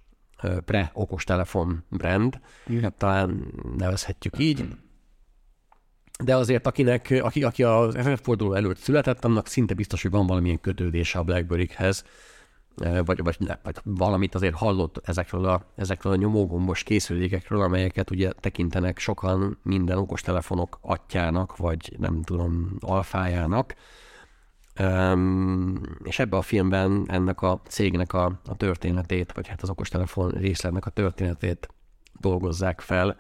[0.66, 2.94] pre-okostelefon brand, Igen.
[2.98, 4.66] talán nevezhetjük így.
[6.24, 10.62] De azért, akinek, aki, aki az ezredforduló előtt született, annak szinte biztos, hogy van valamilyen
[10.62, 12.04] kötődése a BlackBerry-hez,
[12.80, 19.00] vagy, vagy, vagy valamit azért hallott ezekről a, ezekről a nyomógombos készülékekről, amelyeket ugye tekintenek
[19.00, 23.76] sokan minden okostelefonok atyának, vagy nem tudom, alfájának.
[24.80, 30.30] Um, és ebbe a filmben ennek a cégnek a, a történetét, vagy hát az okostelefon
[30.30, 31.68] részletnek a történetét
[32.20, 33.18] dolgozzák fel.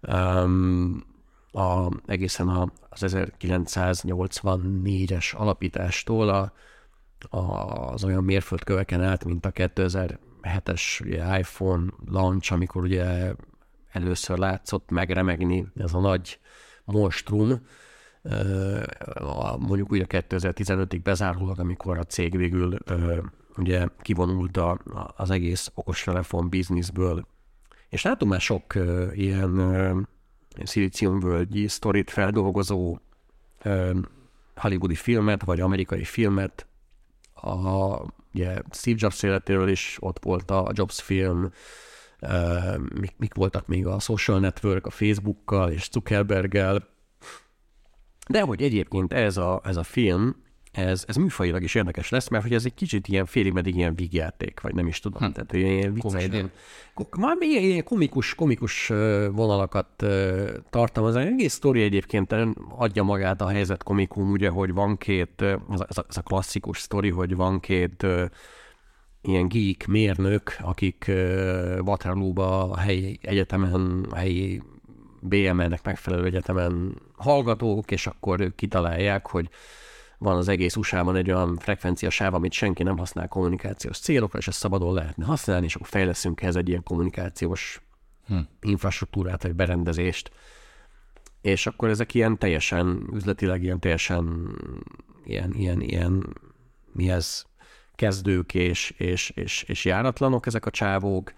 [0.00, 1.04] Um,
[1.52, 6.52] a, egészen a, az 1984-es alapítástól a,
[7.30, 13.34] az olyan mérföldköveken át, mint a 2007-es ugye, iPhone launch, amikor ugye
[13.92, 16.38] először látszott megremegni ez a nagy
[16.84, 17.60] monstrum,
[19.58, 22.78] mondjuk ugye 2015-ig bezárólag, amikor a cég végül
[23.56, 24.78] ugye kivonult a,
[25.16, 27.26] az egész okostelefon bizniszből.
[27.88, 28.74] És látom már sok
[29.12, 30.08] ilyen
[30.62, 32.98] szilíciumvölgyi sztorit feldolgozó
[34.56, 36.65] hollywoodi filmet, vagy amerikai filmet,
[37.42, 38.00] a
[38.34, 41.50] ugye Steve Jobs életéről is ott volt a Jobs film,
[42.94, 46.88] mik, mik voltak még a social network, a Facebookkal és Zuckerberggel,
[48.28, 50.44] de hogy egyébként ez a, ez a film,
[50.84, 53.94] ez, ez műfajilag is érdekes lesz, mert hogy ez egy kicsit ilyen félig meddig ilyen
[53.94, 55.22] vígjáték, vagy nem is tudom.
[55.22, 55.32] Hm.
[55.32, 56.28] Tehát ilyen vicces.
[57.18, 58.88] Már ilyen, ilyen komikus, komikus
[59.32, 60.04] vonalakat
[60.70, 61.14] tartalmaz.
[61.14, 62.34] Az egész sztori egyébként
[62.76, 67.10] adja magát a helyzet komikum, ugye, hogy van két, ez a, ez a klasszikus sztori,
[67.10, 68.06] hogy van két
[69.22, 71.04] ilyen geek mérnök, akik
[71.84, 74.62] Waterloo-ba a helyi egyetemen, a helyi
[75.20, 79.48] BMN-nek megfelelő egyetemen hallgatók, és akkor ők kitalálják, hogy
[80.18, 84.58] van az egész USA-ban egy olyan frekvenciasáv, amit senki nem használ kommunikációs célokra, és ezt
[84.58, 87.82] szabadon lehetne használni, és akkor fejleszünk ehhez egy ilyen kommunikációs
[88.26, 88.38] hm.
[88.60, 90.30] infrastruktúrát, vagy berendezést.
[91.40, 94.54] És akkor ezek ilyen teljesen, üzletileg ilyen teljesen
[95.24, 96.36] ilyen, ilyen, ilyen
[96.92, 97.44] mi ez,
[97.96, 101.32] kezdők és, és, és, és járatlanok ezek a csávók,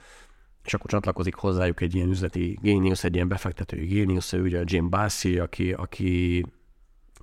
[0.65, 4.89] és akkor csatlakozik hozzájuk egy ilyen üzleti géniusz, egy ilyen befektetői géniusz, ő ugye Jim
[4.89, 6.45] Bassi, aki, aki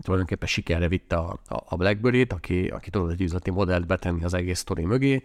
[0.02, 4.60] tulajdonképpen sikerre vitte a, a BlackBerry-t, aki, aki tudott egy üzleti modellt betenni az egész
[4.60, 5.24] sztori mögé,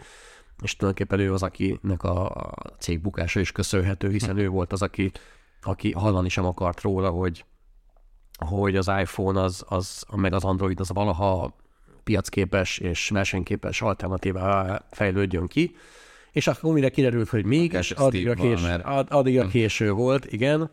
[0.62, 4.82] és tulajdonképpen ő az, akinek a, a cég bukása is köszönhető, hiszen ő volt az,
[4.82, 5.12] aki,
[5.62, 7.44] aki hallani sem akart róla, hogy,
[8.46, 11.56] hogy az iPhone az, az, meg az Android az valaha
[12.04, 15.76] piacképes és versenyképes alternatívá fejlődjön ki,
[16.32, 18.62] és akkor mire kiderült, hogy mégis addigra, kés,
[19.08, 20.70] addigra késő volt, igen.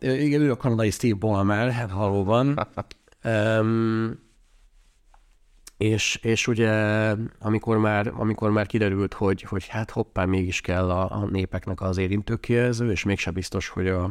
[0.00, 2.58] Igen, ő a kanadai Steve Ballmer, hát valóban.
[3.24, 4.24] um,
[5.76, 6.70] és, és ugye
[7.38, 11.96] amikor már, amikor már kiderült, hogy, hogy hát hoppá, mégis kell a, a népeknek az
[11.96, 14.04] érintőkijelző, és mégse biztos, hogy a,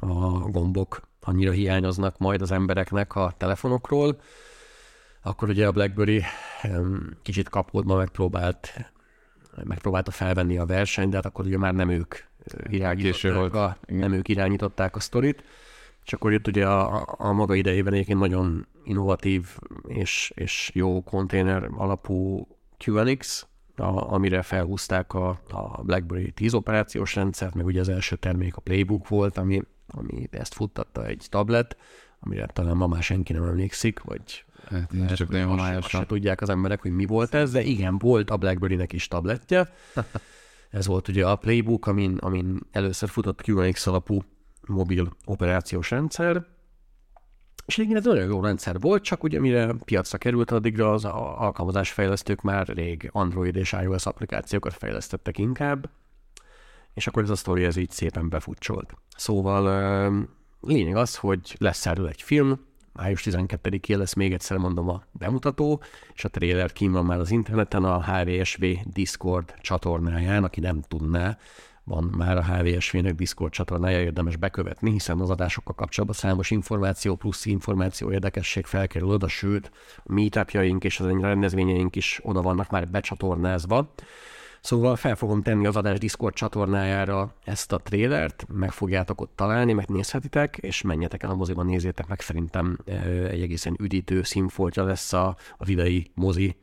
[0.00, 4.20] a gombok annyira hiányoznak majd az embereknek a telefonokról,
[5.22, 6.22] akkor ugye a BlackBerry
[7.22, 8.72] kicsit kapódva megpróbált,
[9.64, 12.14] megpróbálta felvenni a versenyt, de hát akkor ugye már nem ők
[12.68, 15.44] irányították, a, nem ők irányították a sztorit.
[16.04, 21.68] És akkor jött ugye a, a maga idejében egyébként nagyon innovatív és, és jó konténer
[21.76, 22.48] alapú
[22.84, 23.46] QNX,
[23.76, 28.60] a, amire felhúzták a, a BlackBerry 10 operációs rendszert, meg ugye az első termék a
[28.60, 31.76] Playbook volt, ami, ami ezt futtatta egy tablet,
[32.20, 36.00] amire talán ma már senki nem emlékszik, vagy Hát, lehet, csak nagyon homályosan.
[36.00, 39.72] Se tudják az emberek, hogy mi volt ez, de igen, volt a BlackBerry-nek is tabletje.
[40.70, 44.22] ez volt ugye a Playbook, amin, amin először futott QNX alapú
[44.66, 46.46] mobil operációs rendszer,
[47.66, 52.40] és igen, ez nagyon jó rendszer volt, csak ugye mire piacra került, addigra az alkalmazásfejlesztők
[52.40, 55.90] már rég Android és iOS applikációkat fejlesztettek inkább,
[56.94, 58.94] és akkor ez a sztori ez így szépen befutcsolt.
[59.16, 60.28] Szóval
[60.60, 62.66] lényeg az, hogy lesz erről egy film,
[62.98, 65.82] május 12-én lesz még egyszer mondom a bemutató,
[66.14, 71.38] és a trailer kín van már az interneten a HVSV Discord csatornáján, aki nem tudná,
[71.84, 77.46] van már a HVSV-nek Discord csatornája, érdemes bekövetni, hiszen az adásokkal kapcsolatban számos információ plusz
[77.46, 83.92] információ érdekesség felkerül oda, sőt, a meetupjaink és az rendezvényeink is oda vannak már becsatornázva.
[84.60, 89.72] Szóval fel fogom tenni az adás Discord csatornájára ezt a trélert, meg fogjátok ott találni,
[89.72, 92.78] megnézhetitek, és menjetek el a moziban, nézzétek meg, szerintem
[93.30, 96.56] egy egészen üdítő színfoltja lesz a, a videi mozi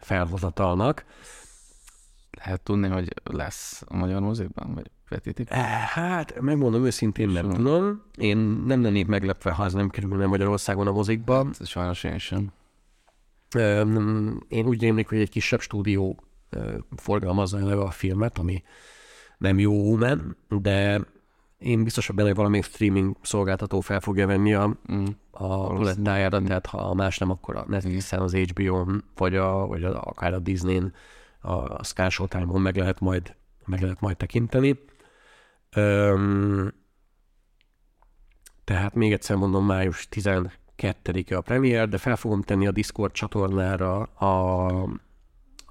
[0.00, 1.04] felhozatalnak.
[2.30, 5.48] Lehet tudni, hogy lesz a magyar mozikban, vagy vetítik?
[5.52, 7.56] Hát, megmondom őszintén, nem Soha.
[7.56, 8.02] tudom.
[8.16, 8.36] Én
[8.66, 11.44] nem lennék meglepve, ha ez nem kerülne Magyarországon a mozikba.
[11.44, 12.52] Hát, sajnos én sem.
[14.48, 16.23] Én úgy rémlik, hogy egy kisebb stúdió
[16.96, 18.62] forgalmazza eleve a filmet, ami
[19.38, 21.00] nem jó omen, de
[21.58, 26.66] én biztos benne, hogy valamelyik streaming szolgáltató fel fogja venni a, mm, a palettájára, tehát
[26.66, 30.92] ha más nem, akkor a Netflixen, az HBO-n, vagy, a, vagy a, akár a Disney-n,
[31.40, 34.78] a Sky Showtime-on meg lehet majd, meg lehet majd tekinteni.
[35.70, 36.72] Öm,
[38.64, 44.02] tehát még egyszer mondom, május 12-e a premier, de fel fogom tenni a Discord csatornára
[44.02, 44.68] a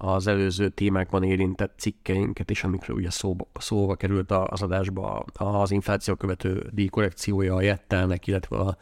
[0.04, 6.14] az előző témákban érintett cikkeinket is, amikről ugye szóba, szóba került az adásba az infláció
[6.14, 8.76] követő díjkorrekciója a Jettelnek, illetve a,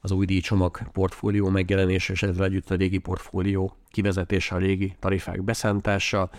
[0.00, 5.42] az új díjcsomag portfólió megjelenése, és ezzel együtt a régi portfólió kivezetése, a régi tarifák
[5.42, 6.30] beszántása.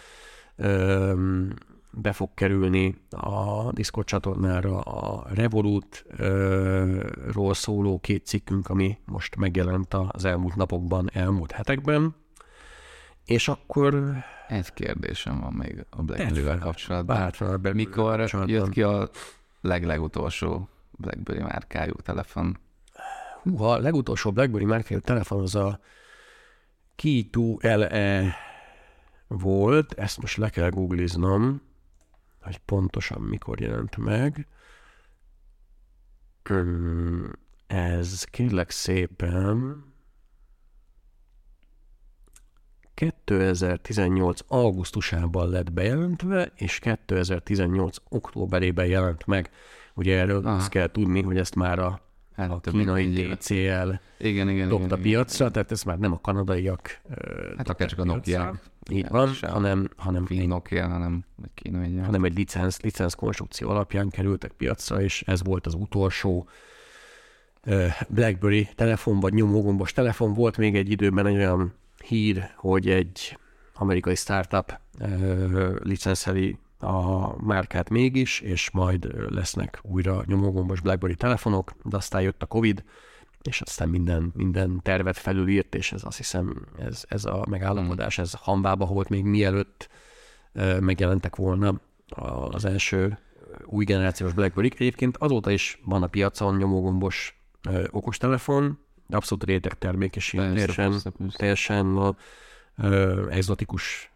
[1.92, 10.26] be fog kerülni a Discord csatornára a Revolut-ról szóló két cikkünk, ami most megjelent az
[10.26, 12.25] elmúlt napokban, elmúlt hetekben.
[13.26, 14.14] És akkor...
[14.48, 17.32] Egy kérdésem van még a BlackBerry-vel kapcsolatban.
[17.74, 18.56] Mikor kapcsolatban.
[18.56, 19.10] jött ki a
[19.62, 22.58] leglegutolsó BlackBerry márkájú telefon?
[23.44, 25.80] Húha, a legutolsó BlackBerry márkájú telefon az a
[26.96, 28.36] Key 2 LE
[29.28, 31.62] volt, ezt most le kell googliznom,
[32.42, 34.48] hogy pontosan mikor jelent meg.
[37.68, 39.84] Ez kérlek szépen
[42.96, 49.50] 2018 augusztusában lett bejelentve, és 2018 októberében jelent meg.
[49.94, 50.56] Ugye erről Aha.
[50.56, 52.02] azt kell tudni, hogy ezt már a,
[52.36, 55.52] hát, a kínai DCL igen, igen, igen, dobta igen, piacra, igen.
[55.52, 57.02] tehát ez már nem a kanadaiak
[57.58, 58.60] Hát akár csak a Nokia.
[58.92, 64.10] Így van, hanem, hanem, egy, Nokia, hanem egy kínai hanem egy licensz, licensz konstrukció alapján
[64.10, 66.48] kerültek piacra, és ez volt az utolsó
[68.08, 70.34] BlackBerry telefon, vagy nyomógombos telefon.
[70.34, 71.74] Volt még egy időben egy olyan
[72.08, 73.38] hír, hogy egy
[73.74, 74.80] amerikai startup
[75.84, 82.46] licenszeli a márkát mégis, és majd lesznek újra nyomógombos BlackBerry telefonok, de aztán jött a
[82.46, 82.84] Covid,
[83.42, 88.34] és aztán minden, minden tervet felülírt, és ez azt hiszem, ez, ez a megállapodás, ez
[88.34, 89.90] hanvába volt még mielőtt
[90.80, 91.82] megjelentek volna
[92.50, 93.18] az első
[93.66, 94.72] új generációs BlackBerry.
[94.76, 97.42] Egyébként azóta is van a piacon nyomógombos
[97.90, 98.80] okostelefon,
[99.10, 101.02] abszolút réteg termék, és ilyen teljesen,
[101.36, 102.16] teljesen
[102.78, 104.12] ö, exotikus,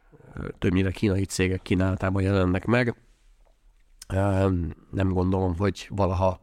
[0.59, 2.95] többnyire kínai cégek kínálatában jelennek meg.
[4.91, 6.39] Nem gondolom, hogy valaha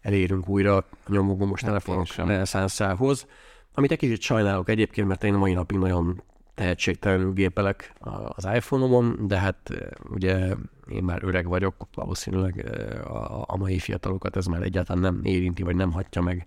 [0.00, 3.26] elérünk újra a nyomógombos hát telefonok reneszánszához.
[3.74, 6.22] amit egy kicsit sajnálok egyébként, mert én a mai napig nagyon
[6.54, 7.92] tehetségtelenül gépelek
[8.28, 9.70] az iPhone-omon, de hát
[10.10, 10.54] ugye
[10.88, 12.66] én már öreg vagyok, valószínűleg
[13.04, 16.46] a, a mai fiatalokat ez már egyáltalán nem érinti, vagy nem hagyja meg.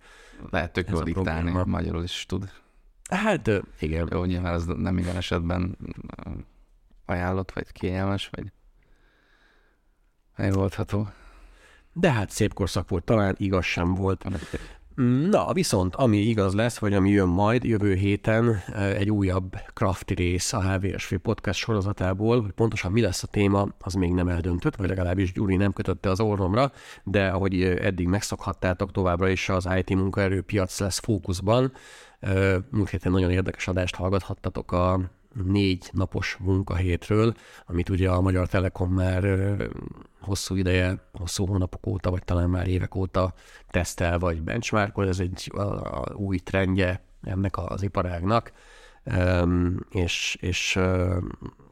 [0.50, 2.52] Lehet tök jól diktálni, magyarul is tud.
[3.10, 4.08] Hát igen.
[4.12, 5.78] Jó, nyilván ez nem minden esetben
[7.06, 8.52] ajánlott, vagy kényelmes, vagy
[10.36, 11.08] megoldható.
[11.94, 14.26] De hát szép korszak volt, talán igaz sem volt.
[15.30, 20.54] Na, viszont ami igaz lesz, vagy ami jön majd jövő héten, egy újabb crafty rész
[20.54, 24.88] a HVSV podcast sorozatából, hogy pontosan mi lesz a téma, az még nem eldöntött, vagy
[24.88, 26.72] legalábbis Gyuri nem kötötte az orromra,
[27.04, 31.72] de ahogy eddig megszokhattátok, továbbra is az IT munkaerőpiac lesz fókuszban.
[32.70, 35.00] Múlt héten nagyon érdekes adást hallgathattatok a
[35.34, 37.34] négy napos munkahétről,
[37.65, 39.23] amit ugye a Magyar Telekom már
[40.21, 43.34] hosszú ideje, hosszú hónapok óta, vagy talán már évek óta
[43.69, 48.51] tesztel, vagy benchmarkol, ez egy a, a új trendje ennek az iparágnak,
[49.91, 50.80] és, és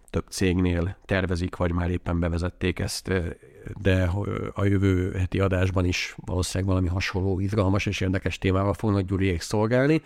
[0.09, 3.11] több cégnél tervezik, vagy már éppen bevezették ezt,
[3.81, 4.11] de
[4.53, 10.01] a jövő heti adásban is valószínűleg valami hasonló, izgalmas és érdekes témával fognak Gyuriék szolgálni.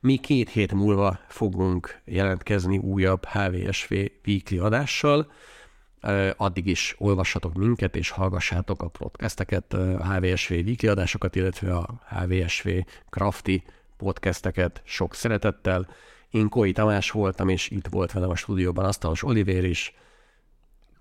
[0.00, 3.94] Mi két hét múlva fogunk jelentkezni újabb HVSV
[4.26, 5.32] weekly adással,
[6.36, 12.68] addig is olvassatok minket, és hallgassátok a podcasteket, a HVSV weekly adásokat, illetve a HVSV
[13.10, 13.62] crafty
[13.96, 15.88] podcasteket sok szeretettel.
[16.30, 19.94] Én Koi Tamás voltam, és itt volt velem a stúdióban Asztalos Olivér is.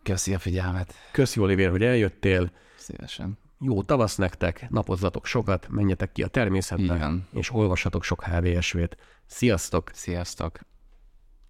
[0.06, 0.94] Köszi a figyelmet.
[1.12, 2.52] Köszi Olivér, hogy eljöttél.
[2.78, 3.38] Szívesen.
[3.60, 7.28] Jó tavasz nektek, napozzatok sokat, menjetek ki a természetbe, Igen.
[7.34, 8.98] és olvassatok sok HVSV-t.
[9.26, 9.90] Sziasztok!
[9.94, 10.60] Sziasztok!